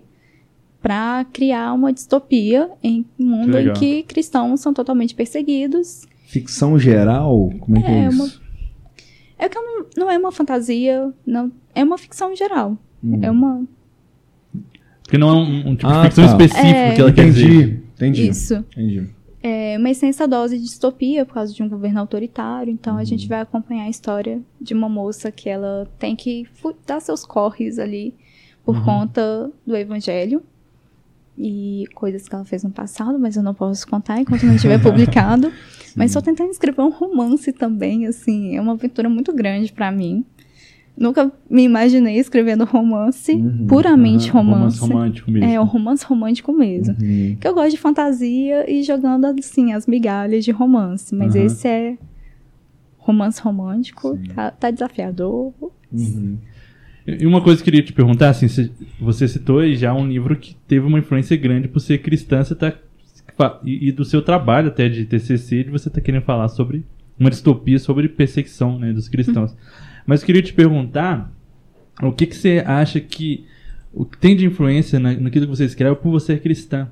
[0.80, 6.02] para criar uma distopia em um mundo em que cristãos são totalmente perseguidos.
[6.26, 7.50] Ficção geral?
[7.60, 8.22] Como é, que é, é isso?
[8.22, 8.32] Uma,
[9.38, 12.76] é que não, não é uma fantasia, não, é uma ficção geral.
[13.02, 13.18] Hum.
[13.22, 13.64] É uma
[15.02, 16.30] porque não é um, um tipo ah, de ficção tá.
[16.44, 17.84] específico é, que ela quer dizer.
[17.94, 18.28] Entendi.
[18.28, 18.54] Isso.
[18.72, 19.10] Entendi
[19.42, 22.72] é, uma extensa dose de distopia por causa de um governo autoritário.
[22.72, 23.28] Então a gente uhum.
[23.28, 26.46] vai acompanhar a história de uma moça que ela tem que
[26.86, 28.14] dar seus corres ali
[28.64, 28.84] por uhum.
[28.84, 30.42] conta do evangelho
[31.36, 34.78] e coisas que ela fez no passado, mas eu não posso contar enquanto não estiver
[34.82, 35.52] publicado.
[35.96, 40.24] mas estou tentando escrever um romance também, assim, é uma aventura muito grande para mim.
[40.96, 44.78] Nunca me imaginei escrevendo romance, uhum, puramente uhum, romance.
[44.78, 45.48] Romance romântico mesmo.
[45.48, 46.96] É, um romance romântico mesmo.
[47.00, 47.36] Uhum.
[47.40, 51.14] Que eu gosto de fantasia e jogando, assim, as migalhas de romance.
[51.14, 51.46] Mas uhum.
[51.46, 51.96] esse é
[52.98, 55.52] romance romântico, tá, tá, desafiador.
[55.90, 56.36] Uhum.
[57.06, 58.46] E uma coisa que eu queria te perguntar, assim,
[59.00, 62.72] você citou já um livro que teve uma influência grande por ser cristã, você tá,
[63.64, 66.84] e, do seu trabalho até de TCC, de você tá querendo falar sobre
[67.18, 69.56] uma distopia sobre perseguição né, dos cristãos.
[70.06, 71.32] Mas eu queria te perguntar
[72.02, 73.44] o que, que você acha que
[73.92, 76.88] o que tem de influência na, naquilo que você escreve por você ser cristã.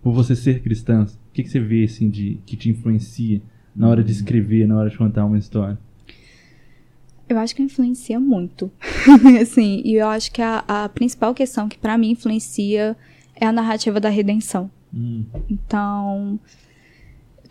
[0.00, 1.04] Por você ser cristã.
[1.04, 3.42] O que, que você vê, assim, de, que te influencia
[3.74, 5.78] na hora de escrever, na hora de contar uma história?
[7.28, 8.70] Eu acho que influencia muito.
[9.40, 12.96] assim, e eu acho que a, a principal questão que para mim influencia
[13.34, 14.70] é a narrativa da redenção.
[14.94, 15.24] Hum.
[15.48, 16.38] Então,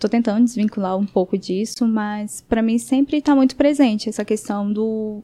[0.01, 4.71] tô tentando desvincular um pouco disso, mas para mim sempre está muito presente essa questão
[4.73, 5.21] do,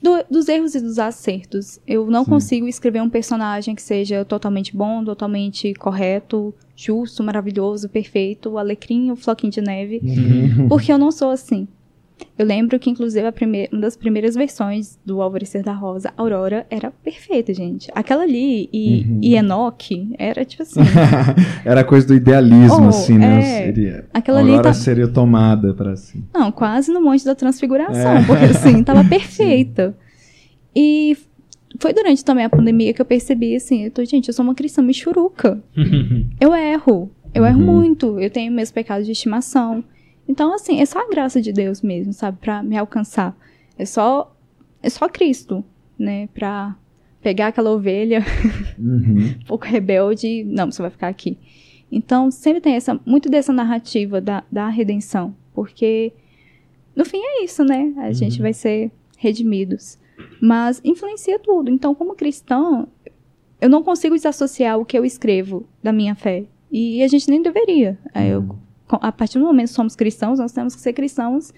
[0.00, 1.80] do, dos erros e dos acertos.
[1.84, 2.30] Eu não Sim.
[2.30, 9.10] consigo escrever um personagem que seja totalmente bom, totalmente correto, justo, maravilhoso, perfeito, o alecrim,
[9.10, 10.68] o floquinho de neve, uhum.
[10.68, 11.66] porque eu não sou assim.
[12.38, 16.66] Eu lembro que, inclusive, a primeira, uma das primeiras versões do Alvorecer da Rosa, Aurora,
[16.70, 17.90] era perfeita, gente.
[17.94, 19.18] Aquela ali e, uhum.
[19.22, 20.80] e Enoch era tipo assim.
[21.64, 23.38] era coisa do idealismo, oh, assim, né?
[23.38, 24.74] É, seria, aquela Aurora ali tá...
[24.74, 26.24] seria tomada para assim.
[26.34, 28.24] Não, quase no monte da transfiguração, é.
[28.24, 29.96] porque assim, tava perfeita.
[30.74, 31.16] E
[31.78, 34.54] foi durante também a pandemia que eu percebi assim, eu tô, gente, eu sou uma
[34.54, 35.62] cristã michuruca.
[36.40, 37.10] eu erro.
[37.34, 37.80] Eu erro uhum.
[37.80, 38.20] muito.
[38.20, 39.82] Eu tenho meus pecados de estimação.
[40.32, 43.36] Então, assim, é só a graça de Deus mesmo, sabe, para me alcançar.
[43.76, 44.34] É só
[44.82, 45.62] é só Cristo,
[45.98, 46.74] né, para
[47.20, 48.24] pegar aquela ovelha
[48.80, 49.36] uhum.
[49.42, 51.36] um pouco rebelde e, não, você vai ficar aqui.
[51.90, 56.14] Então, sempre tem essa muito dessa narrativa da, da redenção, porque
[56.96, 57.92] no fim é isso, né?
[57.98, 58.14] A uhum.
[58.14, 59.98] gente vai ser redimidos.
[60.40, 61.70] Mas influencia tudo.
[61.70, 62.88] Então, como cristão,
[63.60, 66.46] eu não consigo desassociar o que eu escrevo da minha fé.
[66.70, 67.98] E a gente nem deveria.
[68.16, 68.22] Uhum.
[68.22, 68.61] Eu
[69.00, 71.52] a partir do momento que somos cristãos, nós temos que ser cristãos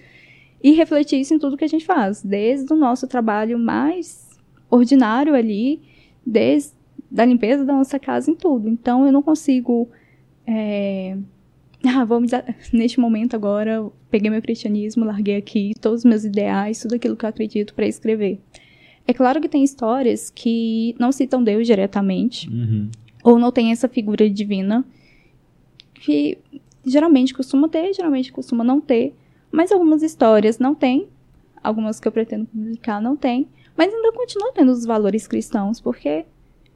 [0.63, 4.29] e refletir isso em tudo que a gente faz, desde o nosso trabalho mais
[4.69, 5.81] ordinário ali,
[6.25, 6.73] desde
[7.09, 8.67] da limpeza da nossa casa em tudo.
[8.67, 9.87] Então eu não consigo
[10.47, 11.17] é,
[11.83, 12.31] ah, vamos
[12.73, 17.25] neste momento agora, peguei meu cristianismo, larguei aqui todos os meus ideais, tudo aquilo que
[17.25, 18.39] eu acredito para escrever.
[19.07, 22.89] É claro que tem histórias que não citam Deus diretamente, uhum.
[23.23, 24.83] ou não tem essa figura divina,
[25.93, 26.37] que
[26.85, 29.15] geralmente costuma ter, geralmente costuma não ter,
[29.51, 31.07] mas algumas histórias não tem,
[31.63, 36.25] algumas que eu pretendo publicar não tem, mas ainda continua tendo os valores cristãos, porque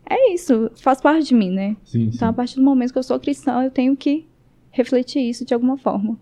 [0.09, 1.77] é isso, faz parte de mim, né?
[1.83, 2.25] Sim, então, sim.
[2.25, 4.25] a partir do momento que eu sou cristão, eu tenho que
[4.71, 6.17] refletir isso de alguma forma.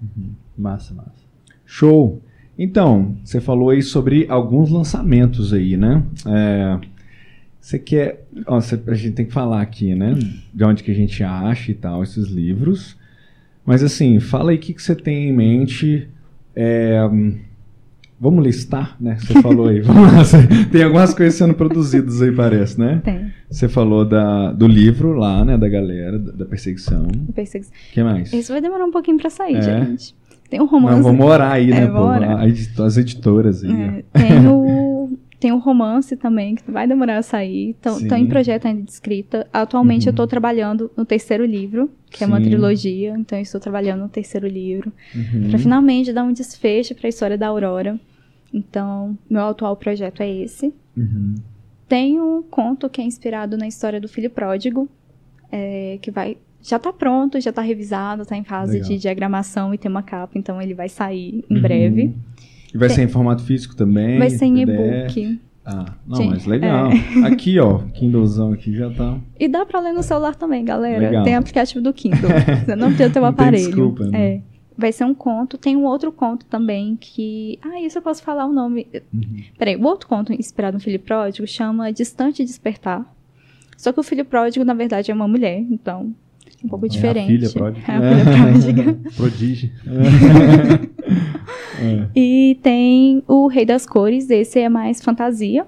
[0.00, 0.32] Uhum.
[0.56, 1.26] Massa, massa.
[1.64, 2.22] Show!
[2.58, 6.02] Então, você falou aí sobre alguns lançamentos aí, né?
[6.26, 6.80] É,
[7.60, 8.26] você quer.
[8.46, 10.14] Ó, você, a gente tem que falar aqui, né?
[10.54, 12.96] De onde que a gente acha e tal, esses livros.
[13.66, 16.08] Mas assim, fala aí o que, que você tem em mente.
[16.54, 17.00] É,
[18.18, 19.16] vamos listar, né?
[19.18, 19.82] Você falou aí.
[20.70, 23.02] Tem algumas coisas sendo produzidas aí, parece, né?
[23.04, 23.32] Tem.
[23.50, 25.58] Você falou da, do livro lá, né?
[25.58, 27.08] Da galera, da, da perseguição.
[27.34, 27.74] Perseguição.
[27.90, 28.32] O que mais?
[28.32, 29.62] Isso vai demorar um pouquinho pra sair, é.
[29.62, 30.14] gente.
[30.48, 30.96] Tem um romance.
[30.96, 31.82] Não, vamos orar aí, né?
[31.82, 33.72] É, pô, as editoras aí.
[33.72, 37.70] É, tem o tem um romance também, que vai demorar a sair.
[37.70, 39.46] Estão em projeto ainda de escrita.
[39.52, 40.08] Atualmente uhum.
[40.08, 43.14] eu estou trabalhando no terceiro livro, que é uma trilogia.
[43.18, 44.92] Então eu estou trabalhando no terceiro livro.
[45.14, 45.50] Uhum.
[45.50, 47.98] para finalmente dar um desfecho para a história da Aurora.
[48.52, 50.72] Então, meu atual projeto é esse.
[50.96, 51.34] Uhum.
[51.88, 54.88] Tem um conto que é inspirado na história do filho pródigo,
[55.52, 58.88] é, que vai já está pronto, já está revisado, está em fase Legal.
[58.88, 61.62] de diagramação e tem uma capa, então ele vai sair em uhum.
[61.62, 62.14] breve.
[62.74, 62.96] E vai Tem.
[62.96, 64.18] ser em formato físico também?
[64.18, 65.40] Vai ser em e-book.
[65.66, 66.28] Ah, não, Sim.
[66.30, 66.90] mas legal.
[66.92, 67.26] É.
[67.26, 69.18] Aqui, ó, Kindlezão aqui já tá.
[69.38, 71.00] E dá pra ler no celular também, galera.
[71.00, 71.24] Legal.
[71.24, 72.30] Tem aplicativo do Kindle.
[72.64, 73.66] Você não tem o teu não aparelho.
[73.66, 74.34] Desculpa, né?
[74.34, 74.40] É.
[74.78, 75.58] Vai ser um conto.
[75.58, 77.58] Tem um outro conto também que.
[77.62, 78.86] Ah, isso eu posso falar o nome.
[79.12, 79.42] Uhum.
[79.58, 83.04] Peraí, o outro conto inspirado no Filho Pródigo chama Distante Despertar.
[83.76, 86.14] Só que o Filho Pródigo, na verdade, é uma mulher, então.
[86.64, 87.46] Um pouco é diferente.
[87.46, 87.92] A filha pródiga.
[87.92, 88.98] É a filha pródiga.
[89.16, 89.70] Prodígio.
[91.78, 92.08] É.
[92.16, 95.66] E tem o Rei das Cores, esse é mais fantasia.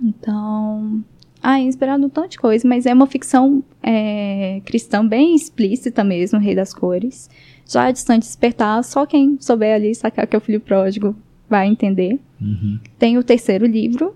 [0.00, 1.04] Então.
[1.42, 5.34] Ah, é inspirado em um tanto de coisa, mas é uma ficção é, cristã bem
[5.34, 7.28] explícita mesmo, Rei das Cores.
[7.68, 11.14] Já é distante despertar, só quem souber ali sacar que é o filho pródigo
[11.48, 12.18] vai entender.
[12.40, 12.78] Uhum.
[12.98, 14.14] Tem o terceiro livro.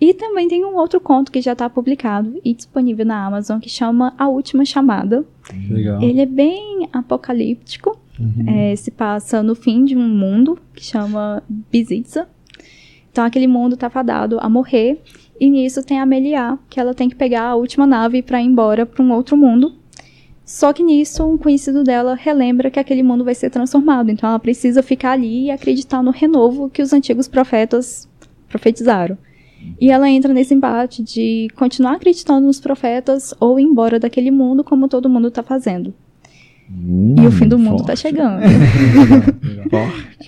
[0.00, 3.68] E também tem um outro conto que já está publicado e disponível na Amazon que
[3.68, 5.26] chama A Última Chamada.
[5.68, 6.02] Legal.
[6.02, 7.98] Ele é bem apocalíptico.
[8.18, 8.44] Uhum.
[8.48, 12.26] É, se passa no fim de um mundo que chama Bizitza.
[13.12, 15.02] Então aquele mundo tá fadado a morrer.
[15.38, 18.46] E nisso tem a Meliá, que ela tem que pegar a última nave para ir
[18.46, 19.74] embora para um outro mundo.
[20.44, 24.10] Só que nisso, um conhecido dela relembra que aquele mundo vai ser transformado.
[24.10, 28.08] Então ela precisa ficar ali e acreditar no renovo que os antigos profetas
[28.48, 29.16] profetizaram.
[29.80, 34.62] E ela entra nesse embate de continuar acreditando nos profetas ou ir embora daquele mundo
[34.64, 35.94] como todo mundo está fazendo.
[36.72, 38.42] Hum, e o fim do mundo está chegando.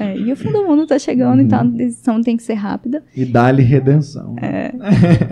[0.00, 1.44] é, e o fim do mundo está chegando, uhum.
[1.46, 3.02] então a decisão tem que ser rápida.
[3.14, 4.34] E dá-lhe redenção.
[4.42, 4.72] É,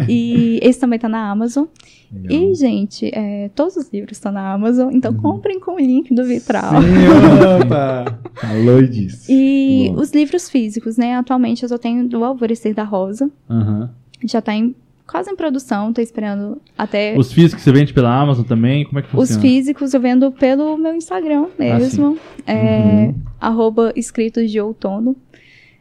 [0.08, 1.64] e esse também está na Amazon.
[2.12, 2.50] Legal.
[2.50, 5.20] E, gente, é, todos os livros estão na Amazon, então uhum.
[5.20, 6.80] comprem com o link do Vitral.
[6.80, 8.18] Sim, opa!
[8.34, 9.26] Falou disso.
[9.28, 10.00] E Bom.
[10.00, 11.16] os livros físicos, né?
[11.16, 13.30] Atualmente eu só tenho do Alvorecer da Rosa.
[13.48, 13.88] Uhum.
[14.24, 14.74] Já está em
[15.10, 17.18] quase em produção, tô esperando até.
[17.18, 18.84] Os físicos você vende pela Amazon também?
[18.84, 19.38] Como é que funciona?
[19.38, 22.16] Os físicos eu vendo pelo meu Instagram mesmo.
[22.46, 23.14] Ah, é, uhum.
[23.40, 25.16] Arroba escritos de outono.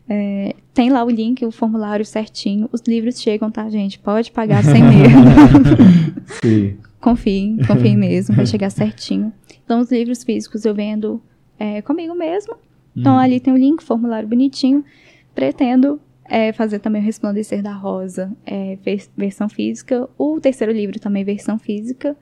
[0.09, 2.67] É, tem lá o link, o formulário certinho.
[2.73, 3.99] Os livros chegam, tá, gente?
[3.99, 5.13] Pode pagar sem medo.
[6.41, 6.77] Sim.
[6.99, 9.32] confiem, confiem mesmo, vai chegar certinho.
[9.63, 11.21] Então, os livros físicos eu vendo
[11.59, 12.55] é, comigo mesmo.
[12.97, 13.19] Então, uhum.
[13.19, 14.84] ali tem o link, formulário bonitinho.
[15.36, 18.77] Pretendo é, fazer também o Resplandecer da Rosa, é,
[19.17, 20.07] versão física.
[20.17, 22.15] O terceiro livro também, versão física.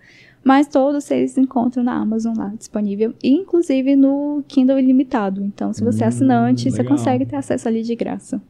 [0.44, 3.14] Mas todos vocês encontram na Amazon lá, disponível.
[3.22, 5.44] Inclusive no Kindle ilimitado.
[5.44, 6.78] Então, se você é hum, assinante, legal.
[6.78, 8.42] você consegue ter acesso ali de graça.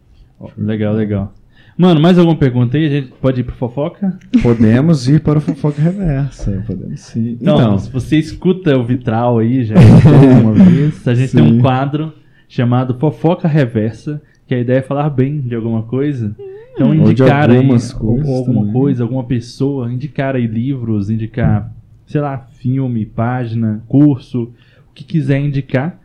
[0.56, 1.34] Legal, legal.
[1.76, 2.86] Mano, mais alguma pergunta aí?
[2.86, 4.18] A gente pode ir para fofoca?
[4.42, 6.64] Podemos ir para o fofoca reversa.
[6.68, 7.38] Podemos sim.
[7.40, 9.76] Então, então, se você escuta o vitral aí, já
[10.42, 11.38] uma vez, a gente sim.
[11.38, 12.14] tem um quadro
[12.48, 16.36] chamado Fofoca Reversa, que a ideia é falar bem de alguma coisa.
[16.74, 17.58] Então indicar aí
[18.00, 18.74] ou, alguma também.
[18.74, 21.74] coisa, alguma pessoa, indicar aí livros, indicar,
[22.06, 24.54] sei lá, filme, página, curso,
[24.90, 26.00] o que quiser indicar.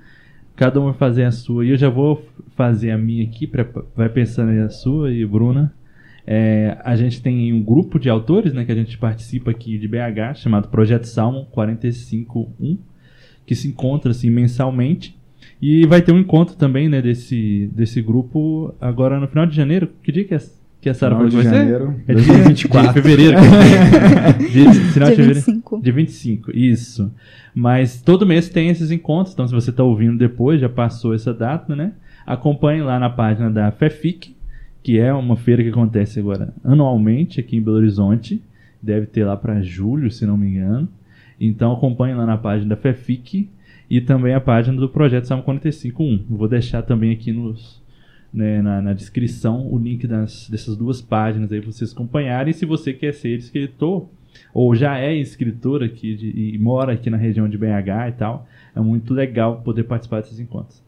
[0.57, 1.65] Cada um vai fazer a sua.
[1.65, 2.27] E eu já vou
[2.57, 5.73] fazer a minha aqui, pra, vai pensando aí a sua e Bruna.
[6.27, 9.89] É, a gente tem um grupo de autores né, que a gente participa aqui de
[9.89, 12.79] BH, chamado Projeto Salmo 451,
[13.45, 15.19] que se encontra assim, mensalmente.
[15.63, 19.89] E vai ter um encontro também, né, desse, desse grupo agora no final de janeiro.
[20.03, 20.41] Que dia que é?
[20.81, 22.13] Que a Sara falou que vai janeiro, ser?
[22.13, 22.89] É dia 24.
[22.93, 23.39] de fevereiro.
[24.51, 25.35] dia, final dia de fevereiro.
[25.35, 25.81] 25.
[25.81, 27.15] Dia 25, isso.
[27.55, 31.33] Mas todo mês tem esses encontros, então se você está ouvindo depois, já passou essa
[31.33, 31.93] data, né?
[32.27, 34.35] Acompanhe lá na página da FEFIC,
[34.83, 38.43] que é uma feira que acontece agora anualmente aqui em Belo Horizonte.
[38.83, 40.89] Deve ter lá para julho, se não me engano.
[41.41, 43.49] Então acompanhe lá na página da FEFIC
[43.93, 46.25] e também a página do Projeto Salmo 45.1.
[46.31, 47.79] Vou deixar também aqui nos,
[48.33, 52.55] né, na, na, descrição o link das, dessas duas páginas aí para vocês acompanharem.
[52.55, 54.09] Se você quer ser escritor
[54.55, 58.47] ou já é escritor aqui de, e mora aqui na região de BH e tal,
[58.75, 60.83] é muito legal poder participar desses encontros.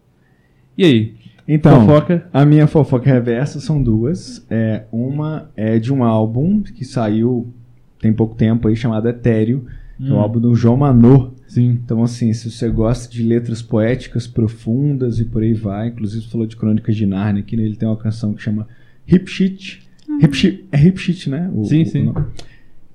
[0.78, 1.14] E aí?
[1.46, 2.26] Então, fofoca?
[2.32, 4.46] a minha fofoca reversa são duas.
[4.48, 7.52] É, uma é de um álbum que saiu
[8.00, 9.66] tem pouco tempo aí chamado Etéreo,
[10.00, 10.06] hum.
[10.06, 10.20] que é o hum.
[10.20, 11.33] álbum do João Manor.
[11.46, 11.78] Sim.
[11.84, 16.46] Então, assim, se você gosta de letras poéticas profundas e por aí vai, inclusive falou
[16.46, 17.62] de Crônicas de Narnia aqui, né?
[17.62, 18.66] ele tem uma canção que chama
[19.06, 19.82] Hip Shit.
[20.08, 20.18] Uhum.
[20.22, 21.50] Hip Shit é Hip Shit, né?
[21.54, 22.08] O, sim, o, sim.
[22.08, 22.26] O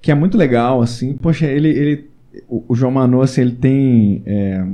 [0.02, 1.14] que é muito legal, assim.
[1.14, 2.10] Poxa, ele, ele
[2.48, 4.66] o, o João Manô, assim, ele tem é,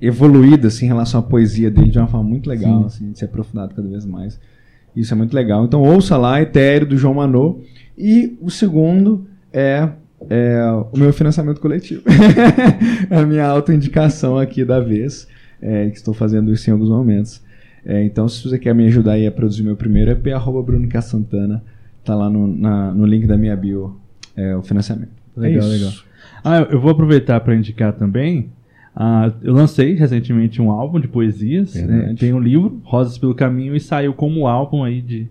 [0.00, 2.86] evoluído, assim, em relação à poesia dele de uma forma muito legal, sim.
[2.86, 4.38] assim, de ser aprofundado cada vez mais.
[4.94, 5.64] Isso é muito legal.
[5.64, 7.60] Então, ouça lá, Etéreo, do João Manô.
[7.96, 9.88] E o segundo é
[10.30, 10.62] é
[10.92, 12.02] o meu financiamento coletivo.
[13.10, 15.26] é a minha autoindicação aqui da vez,
[15.60, 17.42] é, que estou fazendo isso em alguns momentos.
[17.84, 21.00] É, então, se você quer me ajudar a produzir meu primeiro EP, arroba Bruno K.
[21.02, 21.62] Santana,
[22.04, 23.96] tá lá no, na, no link da minha bio,
[24.36, 25.12] é, o financiamento.
[25.36, 25.92] É legal, é legal.
[26.44, 28.50] Ah, eu vou aproveitar para indicar também.
[28.94, 31.74] Ah, eu lancei recentemente um álbum de poesias.
[31.74, 32.14] Né?
[32.18, 35.28] Tem um livro, Rosas pelo Caminho, e saiu como álbum aí de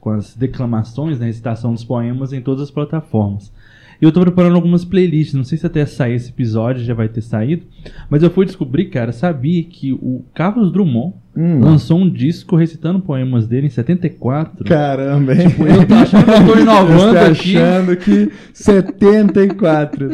[0.00, 3.52] com as declamações, né, recitação dos poemas em todas as plataformas.
[4.00, 7.08] E eu tô preparando algumas playlists, não sei se até sair esse episódio já vai
[7.08, 7.64] ter saído,
[8.08, 11.60] mas eu fui descobrir, cara, sabia que o Carlos Drummond hum.
[11.60, 14.64] lançou um disco recitando poemas dele em 74.
[14.64, 15.48] Caramba, hein?
[15.50, 17.56] Tipo, eu tô achando que eu tô inovando eu aqui.
[17.58, 20.08] achando que 74,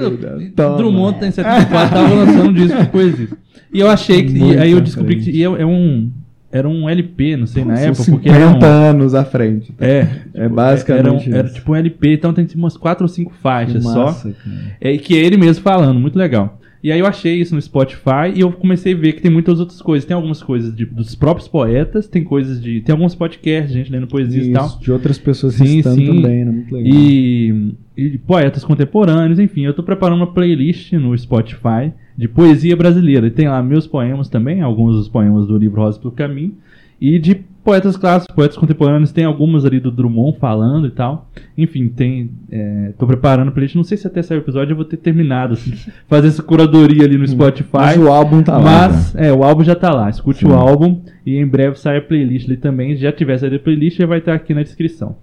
[0.77, 3.29] Drummond tá em 74, tava lançando um disco de poesia.
[3.73, 4.37] E eu achei que.
[4.37, 6.11] e aí eu descobri que é, é um
[6.57, 9.73] era um LP, não sei na época, porque era um, anos à frente.
[9.73, 9.87] Tá?
[9.87, 13.09] É, tipo, é basicamente era, um, era, tipo um LP, então tem umas quatro ou
[13.09, 14.51] cinco faixas massa, só.
[14.81, 16.59] É que é ele mesmo falando, muito legal.
[16.83, 19.59] E aí eu achei isso no Spotify e eu comecei a ver que tem muitas
[19.59, 20.07] outras coisas.
[20.07, 22.81] Tem algumas coisas de, dos próprios poetas, tem coisas de.
[22.81, 24.79] Tem alguns podcasts, gente lendo poesias isso, e tal.
[24.79, 25.83] De outras pessoas sim, sim.
[25.83, 26.53] também, né?
[26.53, 26.93] Muito legal.
[26.95, 33.27] E, e poetas contemporâneos, enfim, eu tô preparando uma playlist no Spotify de poesia brasileira.
[33.27, 36.55] E tem lá meus poemas também, alguns dos poemas do livro Rosa pelo Caminho.
[37.01, 41.29] E de poetas clássicos, poetas contemporâneos, tem algumas ali do Drummond falando e tal.
[41.59, 42.31] Enfim, tem.
[42.51, 43.77] É, tô preparando pra gente.
[43.77, 45.73] Não sei se até sair o episódio eu vou ter terminado, assim,
[46.09, 47.69] fazer essa curadoria ali no Spotify.
[47.73, 48.89] Mas o álbum tá lá.
[48.89, 49.29] Mas, né?
[49.29, 50.09] é, o álbum já tá lá.
[50.09, 50.47] Escute Sim.
[50.47, 52.95] o álbum e em breve sai a playlist ali também.
[52.95, 55.17] Se já tiver saído a playlist, já vai estar aqui na descrição.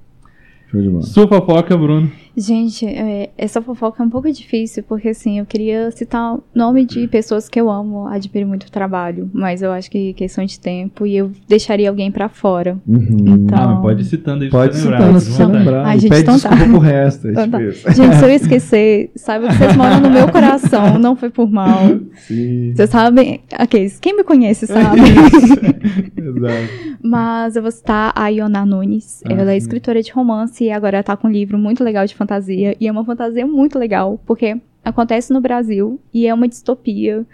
[0.74, 1.04] Show de bola.
[1.04, 2.12] Sua fofoca, Bruno.
[2.36, 6.84] Gente, é, essa fofoca é um pouco difícil, porque assim, eu queria citar o nome
[6.84, 10.60] de pessoas que eu amo, admiro muito o trabalho, mas eu acho que questão de
[10.60, 12.80] tempo e eu deixaria alguém pra fora.
[12.88, 13.46] Uhum.
[13.46, 13.78] Então...
[13.78, 15.86] Ah, pode ir citando aí Pode citando, se então, lembrar.
[15.86, 16.66] Ai, gente, pede então desculpa tá.
[16.66, 17.28] pro resto.
[17.28, 17.60] É então, tá.
[17.60, 22.00] Gente, se eu esquecer, saiba que vocês moram no meu coração, não foi por mal.
[22.16, 22.74] Sim.
[22.74, 25.02] Vocês sabem, aqueles, quem me conhece sabe.
[26.18, 26.94] Exato.
[27.04, 31.16] Mas eu vou citar a Iona Nunes, ah, ela é escritora de romance agora tá
[31.16, 32.76] com um livro muito legal de fantasia.
[32.80, 37.26] E é uma fantasia muito legal, porque acontece no Brasil e é uma distopia.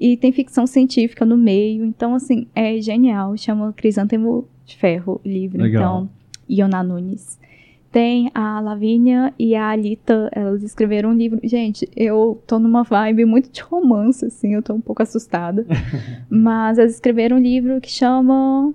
[0.00, 1.84] E tem ficção científica no meio.
[1.84, 3.36] Então, assim, é genial.
[3.36, 5.62] Chama Crisântemo de Ferro, o livro.
[5.62, 5.82] Legal.
[5.82, 6.10] Então,
[6.48, 7.38] Iona Nunes.
[7.92, 11.38] Tem a Lavínia e a Alita, elas escreveram um livro.
[11.44, 15.64] Gente, eu tô numa vibe muito de romance, assim, eu tô um pouco assustada.
[16.28, 18.74] Mas elas escreveram um livro que chama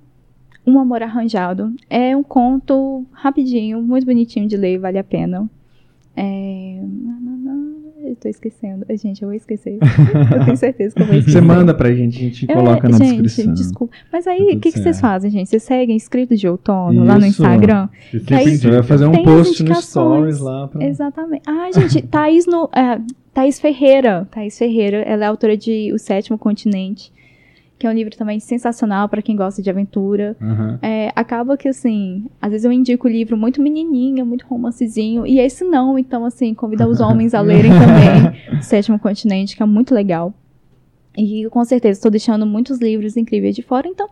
[0.70, 1.74] um Amor Arranjado.
[1.90, 5.50] É um conto rapidinho, muito bonitinho de ler, vale a pena.
[6.16, 6.80] É...
[8.02, 8.86] Eu tô esquecendo.
[8.90, 9.78] Gente, eu vou esquecer.
[10.36, 11.40] eu tenho certeza que eu vou esquecer.
[11.40, 13.54] Você manda pra gente, a gente coloca na gente, descrição.
[13.54, 13.96] desculpa.
[14.12, 15.50] Mas aí, tá o que, que vocês fazem, gente?
[15.50, 17.04] Vocês seguem Escrito de Outono Isso.
[17.04, 17.90] lá no Instagram?
[18.32, 20.68] Aí, Você vai fazer um post no Stories lá.
[20.70, 20.84] Pra...
[20.84, 21.44] Exatamente.
[21.46, 23.00] Ah, gente, Thaís, no, é,
[23.34, 24.28] Thaís Ferreira.
[24.32, 27.12] Thaís Ferreira, ela é autora de O Sétimo Continente
[27.80, 30.36] que é um livro também sensacional para quem gosta de aventura.
[30.42, 30.78] Uhum.
[30.82, 35.40] É, acaba que, assim, às vezes eu indico o livro muito menininha, muito romancezinho, e
[35.40, 39.66] esse não, então, assim, convida os homens a lerem também O Sétimo Continente, que é
[39.66, 40.34] muito legal.
[41.18, 44.10] E com certeza estou deixando muitos livros incríveis de fora, então,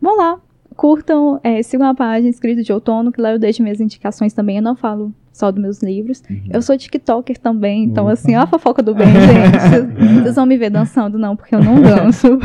[0.00, 0.40] vão lá,
[0.74, 4.56] curtam, é, sigam a página Escrito de Outono, que lá eu deixo minhas indicações também,
[4.56, 6.20] eu não falo só dos meus livros.
[6.28, 6.42] Uhum.
[6.52, 8.14] Eu sou TikToker também, então Opa.
[8.14, 10.18] assim, ó a fofoca do bem, gente.
[10.24, 12.26] Vocês vão me ver dançando, não, porque eu não danço.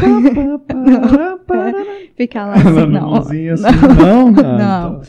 [2.16, 3.16] Ficar lá assim, não.
[3.16, 3.48] Assim,
[4.00, 4.58] não, não.
[4.58, 5.02] não.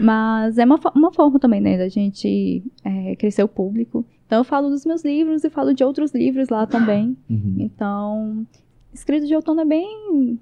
[0.00, 4.06] Mas é uma, uma forma também, né, da gente é, crescer o público.
[4.26, 7.16] Então eu falo dos meus livros e falo de outros livros lá também.
[7.28, 7.56] Uhum.
[7.58, 8.46] Então,
[8.92, 10.38] escrito de outono é bem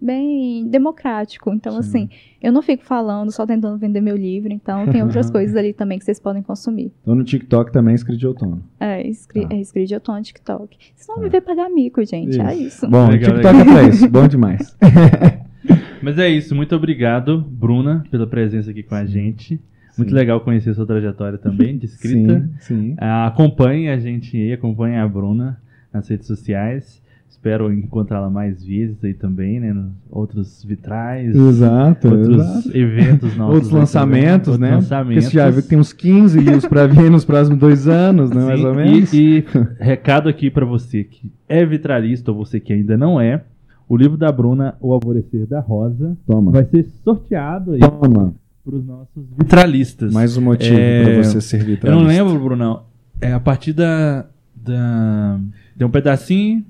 [0.00, 1.52] bem democrático.
[1.52, 1.78] Então, Sim.
[1.78, 2.08] assim,
[2.42, 4.52] eu não fico falando, só tentando vender meu livro.
[4.52, 6.92] Então, tem outras coisas ali também que vocês podem consumir.
[7.02, 8.62] Então, no TikTok também é escrito de outono.
[8.78, 9.54] É, escri ah.
[9.54, 10.76] é escrito de outono no TikTok.
[10.94, 11.20] Vocês vão ah.
[11.20, 12.30] me ver pagar mico, gente.
[12.30, 12.42] Isso.
[12.42, 12.88] É isso.
[12.88, 13.76] Bom, legal, TikTok legal.
[13.76, 14.08] é pra isso.
[14.08, 14.76] Bom demais.
[16.02, 16.54] Mas é isso.
[16.54, 19.60] Muito obrigado, Bruna, pela presença aqui com a gente.
[19.98, 22.40] Muito legal conhecer sua trajetória também de escrita.
[22.58, 22.92] Sim, sim.
[22.92, 25.60] Uh, acompanhe a gente aí, acompanhe a Bruna
[25.92, 27.02] nas redes sociais
[27.40, 29.74] espero encontrá-la mais vezes aí também, né?
[30.10, 31.34] Outros vitrais.
[31.34, 32.08] Exato.
[32.08, 32.76] Outros exato.
[32.76, 33.54] eventos nossos.
[33.54, 34.74] Outros lançamentos, né?
[34.74, 35.24] Lançamentos.
[35.24, 38.30] Porque você já viu que tem uns 15 livros para vir nos próximos dois anos,
[38.30, 38.42] né?
[38.42, 39.12] Sim, mais ou menos.
[39.14, 39.44] E, e
[39.82, 43.42] recado aqui para você que é vitralista ou você que ainda não é.
[43.88, 46.52] O livro da Bruna, O Alvorecer da Rosa, Toma.
[46.52, 50.12] vai ser sorteado aí para os nossos vitralistas.
[50.12, 51.04] Mais um motivo é...
[51.04, 51.88] para você ser vitralista.
[51.88, 52.82] Eu não lembro, Brunão.
[53.18, 55.40] É a partir da, da...
[55.76, 56.64] Tem um pedacinho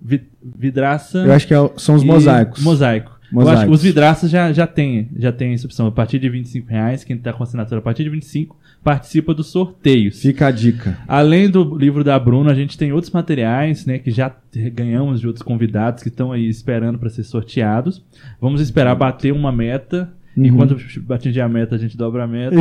[0.00, 1.18] vidraça.
[1.18, 2.62] Eu acho que é, são os mosaicos.
[2.62, 3.16] Mosaico.
[3.32, 3.52] Mosaicos.
[3.52, 5.86] Eu acho que os vidraças já, já tem, já tem essa opção.
[5.86, 9.48] A partir de 25 reais, quem está com assinatura a partir de 25 participa dos
[9.48, 10.20] sorteios.
[10.22, 10.96] Fica a dica.
[11.08, 14.32] Além do livro da Bruna, a gente tem outros materiais, né, que já
[14.72, 18.04] ganhamos de outros convidados que estão aí esperando para ser sorteados.
[18.40, 20.44] Vamos esperar bater uma meta Uhum.
[20.44, 20.76] E quando
[21.10, 22.54] atingir a meta, a gente dobra a meta.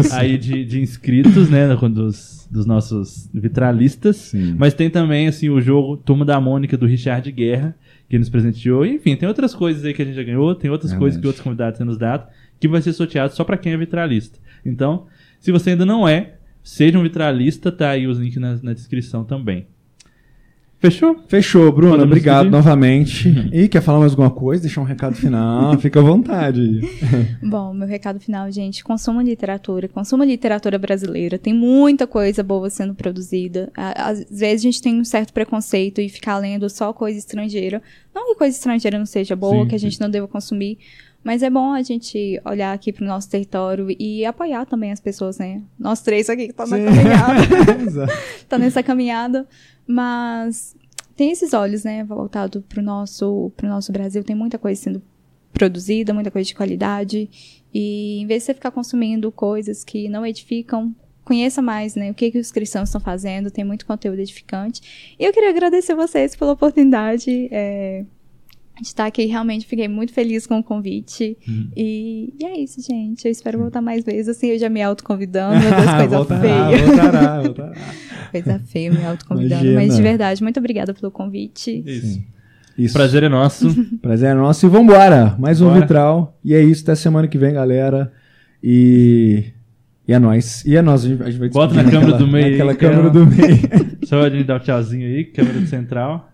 [0.00, 0.14] Isso.
[0.14, 1.68] Aí de, de inscritos, né?
[1.76, 4.16] Dos, dos nossos vitralistas.
[4.16, 4.54] Sim.
[4.58, 7.76] Mas tem também, assim, o jogo Turma da Mônica do Richard Guerra,
[8.08, 8.86] que nos presenteou.
[8.86, 11.04] Enfim, tem outras coisas aí que a gente já ganhou, tem outras Realmente.
[11.04, 12.26] coisas que outros convidados têm nos dado,
[12.58, 14.38] que vai ser sorteado só para quem é vitralista.
[14.64, 15.06] Então,
[15.38, 19.24] se você ainda não é, seja um vitralista, tá aí os links na, na descrição
[19.24, 19.66] também.
[20.80, 21.16] Fechou?
[21.26, 21.90] Fechou, Bruno.
[21.90, 23.28] Podemos obrigado novamente.
[23.28, 23.50] Uhum.
[23.52, 24.62] E quer falar mais alguma coisa?
[24.62, 25.76] Deixar um recado final?
[25.80, 26.80] Fica à vontade.
[27.42, 31.36] Bom, meu recado final, gente, consuma literatura, consuma literatura brasileira.
[31.36, 33.72] Tem muita coisa boa sendo produzida.
[33.74, 37.82] Às vezes a gente tem um certo preconceito e ficar lendo só coisa estrangeira.
[38.14, 40.02] Não que coisa estrangeira não seja boa, sim, que a gente sim.
[40.02, 40.78] não deva consumir.
[41.28, 44.98] Mas é bom a gente olhar aqui para o nosso território e apoiar também as
[44.98, 45.62] pessoas, né?
[45.78, 48.06] Nós três aqui que estamos tá na caminhada.
[48.48, 49.46] tá nessa caminhada.
[49.86, 50.74] Mas
[51.14, 54.24] tem esses olhos, né, voltado pro nosso, pro nosso Brasil.
[54.24, 55.02] Tem muita coisa sendo
[55.52, 57.28] produzida, muita coisa de qualidade.
[57.74, 62.14] E em vez de você ficar consumindo coisas que não edificam, conheça mais, né, o
[62.14, 63.50] que, que os cristãos estão fazendo.
[63.50, 65.14] Tem muito conteúdo edificante.
[65.20, 67.50] E eu queria agradecer vocês pela oportunidade.
[67.52, 68.06] É,
[68.82, 69.24] de estar aqui.
[69.26, 71.36] Realmente fiquei muito feliz com o convite.
[71.48, 71.68] Hum.
[71.76, 73.24] E, e, é isso, gente.
[73.24, 74.28] Eu espero voltar mais vezes.
[74.28, 76.86] Assim, eu já me autoconvidando, meu Deus, coisa voltará, feia.
[76.86, 77.72] Voltará, voltará.
[78.30, 79.74] coisa feia, me autoconvidando.
[79.74, 81.82] Mas de verdade, muito obrigada pelo convite.
[81.86, 82.22] Isso.
[82.78, 82.94] Isso.
[82.94, 83.74] Prazer é nosso.
[84.00, 84.64] Prazer é nosso.
[84.64, 85.34] E vambora.
[85.38, 85.80] Mais um Bora.
[85.80, 86.38] vitral.
[86.44, 86.84] E é isso.
[86.84, 88.12] Até semana que vem, galera.
[88.62, 89.46] E
[90.06, 90.64] E é nóis.
[90.64, 91.04] E é nóis.
[91.04, 92.50] A gente vai Bota na câmera naquela, do meio.
[92.52, 93.98] Naquela câmera do meio.
[94.04, 96.30] Só a gente dar o um tchauzinho aí, câmera central.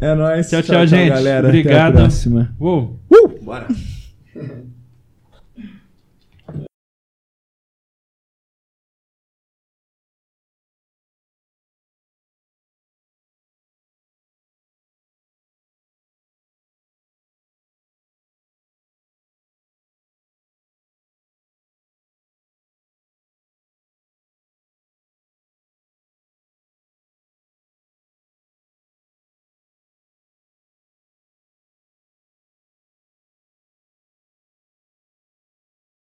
[0.00, 0.48] É nóis.
[0.48, 1.08] Tchau, tchau, tchau gente.
[1.10, 1.48] galera.
[1.48, 1.76] Obrigado.
[1.76, 2.54] Até a próxima.
[2.60, 3.00] Uou.
[3.10, 3.44] Uh!
[3.44, 3.66] Bora.